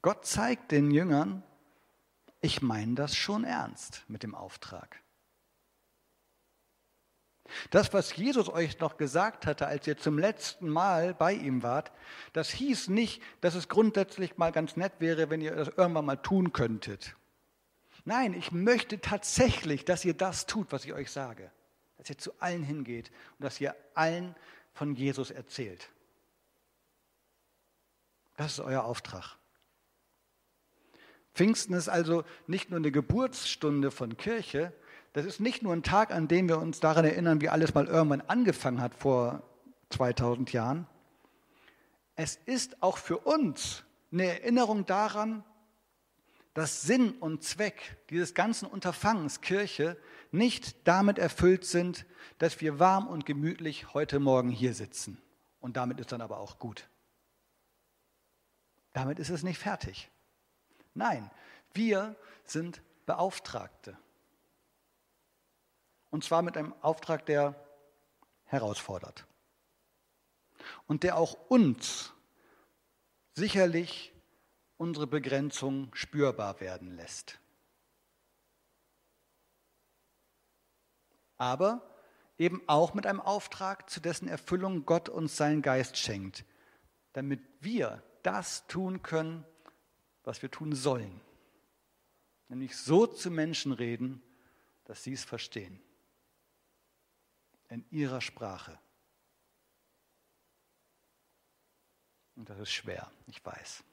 Gott 0.02 0.26
zeigt 0.26 0.72
den 0.72 0.90
Jüngern, 0.90 1.44
ich 2.42 2.64
meine 2.64 2.96
das 2.96 3.16
schon 3.16 3.44
ernst 3.44 4.04
mit 4.08 4.24
dem 4.24 4.34
Auftrag. 4.34 5.00
Das, 7.70 7.94
was 7.94 8.16
Jesus 8.16 8.50
euch 8.50 8.80
noch 8.80 8.98
gesagt 8.98 9.46
hatte, 9.46 9.68
als 9.68 9.88
ihr 9.88 9.98
zum 9.98 10.18
letzten 10.18 10.70
Mal 10.70 11.14
bei 11.14 11.34
ihm 11.34 11.64
wart, 11.64 11.92
das 12.34 12.50
hieß 12.50 12.90
nicht, 12.90 13.22
dass 13.42 13.56
es 13.56 13.70
grundsätzlich 13.70 14.38
mal 14.38 14.52
ganz 14.52 14.76
nett 14.76 14.94
wäre, 15.00 15.30
wenn 15.30 15.42
ihr 15.42 15.56
das 15.56 15.70
irgendwann 15.70 16.06
mal 16.06 16.18
tun 16.18 16.54
könntet. 16.54 17.16
Nein, 18.06 18.34
ich 18.34 18.52
möchte 18.52 19.00
tatsächlich, 19.00 19.86
dass 19.86 20.06
ihr 20.06 20.14
das 20.14 20.46
tut, 20.46 20.72
was 20.72 20.86
ich 20.86 20.94
euch 20.94 21.12
sage. 21.12 21.52
Dass 21.98 22.10
ihr 22.10 22.18
zu 22.18 22.32
allen 22.40 22.64
hingeht 22.64 23.12
und 23.38 23.44
dass 23.44 23.62
ihr 23.62 23.76
allen 23.94 24.36
von 24.74 24.96
Jesus 24.96 25.30
erzählt. 25.30 25.90
Das 28.38 28.54
ist 28.54 28.60
euer 28.60 28.84
Auftrag. 28.84 29.38
Pfingsten 31.34 31.74
ist 31.74 31.90
also 31.90 32.24
nicht 32.48 32.70
nur 32.70 32.78
eine 32.78 32.92
Geburtsstunde 32.92 33.92
von 33.92 34.18
Kirche, 34.18 34.74
das 35.14 35.26
ist 35.26 35.40
nicht 35.40 35.62
nur 35.62 35.74
ein 35.74 35.84
Tag, 35.84 36.12
an 36.12 36.28
dem 36.28 36.48
wir 36.48 36.60
uns 36.60 36.80
daran 36.80 37.06
erinnern, 37.06 37.42
wie 37.42 37.50
alles 37.50 37.74
mal 37.74 37.88
irgendwann 37.88 38.22
angefangen 38.22 38.82
hat 38.82 38.96
vor 38.96 39.44
2000 39.90 40.54
Jahren. 40.54 40.88
Es 42.16 42.38
ist 42.46 42.82
auch 42.82 42.98
für 42.98 43.18
uns 43.18 43.84
eine 44.12 44.26
Erinnerung 44.26 44.86
daran, 44.86 45.44
dass 46.54 46.82
Sinn 46.82 47.12
und 47.14 47.44
Zweck 47.44 47.98
dieses 48.10 48.34
ganzen 48.34 48.68
Unterfangens 48.68 49.42
Kirche 49.42 49.98
nicht 50.32 50.88
damit 50.88 51.18
erfüllt 51.18 51.66
sind, 51.66 52.06
dass 52.38 52.60
wir 52.62 52.80
warm 52.80 53.08
und 53.08 53.26
gemütlich 53.26 53.94
heute 53.94 54.20
Morgen 54.20 54.50
hier 54.50 54.74
sitzen. 54.74 55.22
Und 55.60 55.78
damit 55.78 56.00
ist 56.00 56.12
dann 56.12 56.22
aber 56.22 56.40
auch 56.40 56.60
gut. 56.60 56.90
Damit 58.94 59.20
ist 59.20 59.30
es 59.30 59.44
nicht 59.44 59.60
fertig. 59.60 60.10
Nein, 60.94 61.30
wir 61.74 62.16
sind 62.44 62.82
Beauftragte. 63.06 63.98
Und 66.12 66.26
zwar 66.26 66.42
mit 66.42 66.58
einem 66.58 66.76
Auftrag, 66.82 67.26
der 67.26 67.56
herausfordert. 68.44 69.26
Und 70.86 71.04
der 71.04 71.18
auch 71.18 71.34
uns 71.50 72.14
sicherlich 73.34 74.14
unsere 74.78 75.08
Begrenzung 75.08 75.90
spürbar 75.96 76.60
werden 76.60 76.96
lässt. 76.96 77.40
Aber 81.38 81.82
eben 82.38 82.62
auch 82.68 82.94
mit 82.94 83.08
einem 83.08 83.22
Auftrag, 83.22 83.90
zu 83.90 84.00
dessen 84.02 84.28
Erfüllung 84.28 84.86
Gott 84.86 85.08
uns 85.08 85.38
seinen 85.38 85.62
Geist 85.62 85.98
schenkt, 85.98 86.46
damit 87.14 87.42
wir 87.62 88.04
das 88.22 88.68
tun 88.68 89.02
können, 89.02 89.46
was 90.24 90.42
wir 90.42 90.52
tun 90.52 90.76
sollen. 90.76 91.22
Nämlich 92.50 92.76
so 92.76 93.08
zu 93.08 93.32
Menschen 93.32 93.72
reden, 93.72 94.22
dass 94.84 95.04
sie 95.04 95.14
es 95.14 95.24
verstehen 95.24 95.82
in 97.72 97.86
ihrer 97.90 98.20
Sprache. 98.20 98.78
Und 102.36 102.50
das 102.50 102.60
ist 102.60 102.72
schwer, 102.72 103.10
ich 103.28 103.44
weiß. 103.44 103.84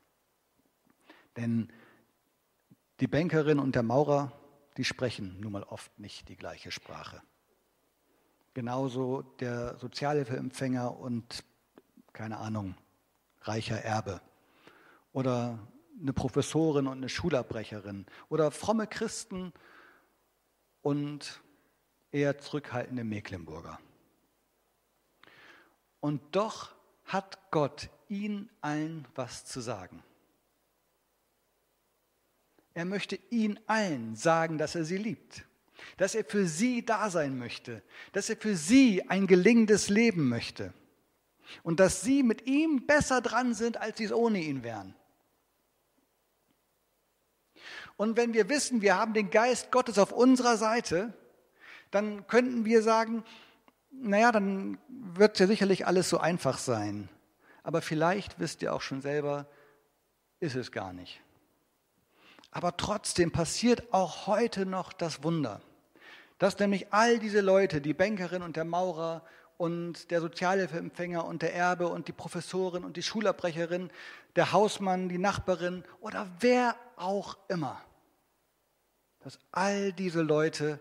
Denn 1.36 1.72
die 2.98 3.06
Bankerin 3.06 3.60
und 3.60 3.76
der 3.76 3.84
Maurer, 3.84 4.32
die 4.76 4.84
sprechen 4.84 5.38
nun 5.40 5.52
mal 5.52 5.62
oft 5.62 5.96
nicht 5.98 6.28
die 6.28 6.36
gleiche 6.36 6.72
Sprache. 6.72 7.22
Genauso 8.52 9.22
der 9.22 9.78
Sozialhilfeempfänger 9.78 10.98
und, 10.98 11.44
keine 12.12 12.38
Ahnung, 12.38 12.74
reicher 13.42 13.80
Erbe. 13.80 14.20
Oder 15.12 15.58
eine 16.00 16.12
Professorin 16.12 16.88
und 16.88 16.96
eine 16.96 17.08
Schulabbrecherin. 17.08 18.06
Oder 18.28 18.50
fromme 18.50 18.88
Christen 18.88 19.52
und 20.82 21.40
eher 22.12 22.38
zurückhaltende 22.38 23.04
Mecklenburger. 23.04 23.78
Und 26.00 26.22
doch 26.32 26.72
hat 27.04 27.50
Gott 27.50 27.88
ihnen 28.08 28.48
allen 28.60 29.06
was 29.14 29.44
zu 29.44 29.60
sagen. 29.60 30.02
Er 32.74 32.84
möchte 32.84 33.18
ihnen 33.30 33.58
allen 33.66 34.14
sagen, 34.14 34.58
dass 34.58 34.74
er 34.74 34.84
sie 34.84 34.98
liebt, 34.98 35.44
dass 35.96 36.14
er 36.14 36.24
für 36.24 36.46
sie 36.46 36.84
da 36.84 37.10
sein 37.10 37.36
möchte, 37.38 37.82
dass 38.12 38.30
er 38.30 38.36
für 38.36 38.56
sie 38.56 39.08
ein 39.08 39.26
gelingendes 39.26 39.88
Leben 39.88 40.28
möchte 40.28 40.72
und 41.62 41.80
dass 41.80 42.02
sie 42.02 42.22
mit 42.22 42.46
ihm 42.46 42.86
besser 42.86 43.20
dran 43.20 43.54
sind, 43.54 43.78
als 43.78 43.98
sie 43.98 44.04
es 44.04 44.12
ohne 44.12 44.40
ihn 44.40 44.62
wären. 44.62 44.94
Und 47.96 48.16
wenn 48.16 48.32
wir 48.32 48.48
wissen, 48.48 48.80
wir 48.80 48.96
haben 48.96 49.12
den 49.12 49.30
Geist 49.30 49.72
Gottes 49.72 49.98
auf 49.98 50.12
unserer 50.12 50.56
Seite, 50.56 51.12
dann 51.90 52.26
könnten 52.26 52.64
wir 52.64 52.82
sagen, 52.82 53.24
naja, 53.90 54.32
dann 54.32 54.78
wird 54.88 55.38
ja 55.38 55.46
sicherlich 55.46 55.86
alles 55.86 56.08
so 56.08 56.18
einfach 56.18 56.58
sein. 56.58 57.08
Aber 57.62 57.82
vielleicht 57.82 58.38
wisst 58.38 58.62
ihr 58.62 58.74
auch 58.74 58.82
schon 58.82 59.00
selber, 59.00 59.46
ist 60.40 60.56
es 60.56 60.72
gar 60.72 60.92
nicht. 60.92 61.20
Aber 62.50 62.76
trotzdem 62.76 63.30
passiert 63.30 63.92
auch 63.92 64.26
heute 64.26 64.64
noch 64.64 64.92
das 64.92 65.22
Wunder, 65.22 65.60
dass 66.38 66.58
nämlich 66.58 66.92
all 66.92 67.18
diese 67.18 67.40
Leute, 67.40 67.80
die 67.80 67.94
Bankerin 67.94 68.42
und 68.42 68.56
der 68.56 68.64
Maurer 68.64 69.22
und 69.58 70.10
der 70.10 70.20
Sozialhilfeempfänger 70.20 71.24
und 71.24 71.42
der 71.42 71.54
Erbe 71.54 71.88
und 71.88 72.08
die 72.08 72.12
Professorin 72.12 72.84
und 72.84 72.96
die 72.96 73.02
Schulabbrecherin, 73.02 73.90
der 74.36 74.52
Hausmann, 74.52 75.08
die 75.08 75.18
Nachbarin 75.18 75.84
oder 76.00 76.30
wer 76.40 76.76
auch 76.96 77.36
immer, 77.48 77.80
dass 79.20 79.38
all 79.50 79.92
diese 79.92 80.22
Leute 80.22 80.80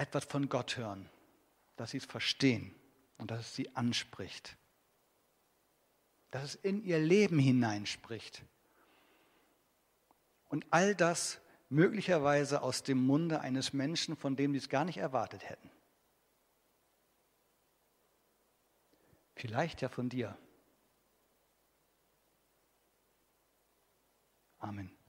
etwas 0.00 0.24
von 0.24 0.48
Gott 0.48 0.78
hören, 0.78 1.08
dass 1.76 1.90
sie 1.90 1.98
es 1.98 2.06
verstehen 2.06 2.74
und 3.18 3.30
dass 3.30 3.40
es 3.40 3.54
sie 3.54 3.74
anspricht, 3.76 4.56
dass 6.30 6.42
es 6.44 6.54
in 6.54 6.82
ihr 6.82 6.98
Leben 6.98 7.38
hineinspricht 7.38 8.42
und 10.48 10.64
all 10.70 10.94
das 10.94 11.38
möglicherweise 11.68 12.62
aus 12.62 12.82
dem 12.82 13.04
Munde 13.06 13.40
eines 13.42 13.74
Menschen, 13.74 14.16
von 14.16 14.36
dem 14.36 14.52
sie 14.52 14.58
es 14.58 14.70
gar 14.70 14.86
nicht 14.86 14.96
erwartet 14.96 15.48
hätten. 15.48 15.70
Vielleicht 19.34 19.82
ja 19.82 19.88
von 19.88 20.08
dir. 20.08 20.36
Amen. 24.58 24.99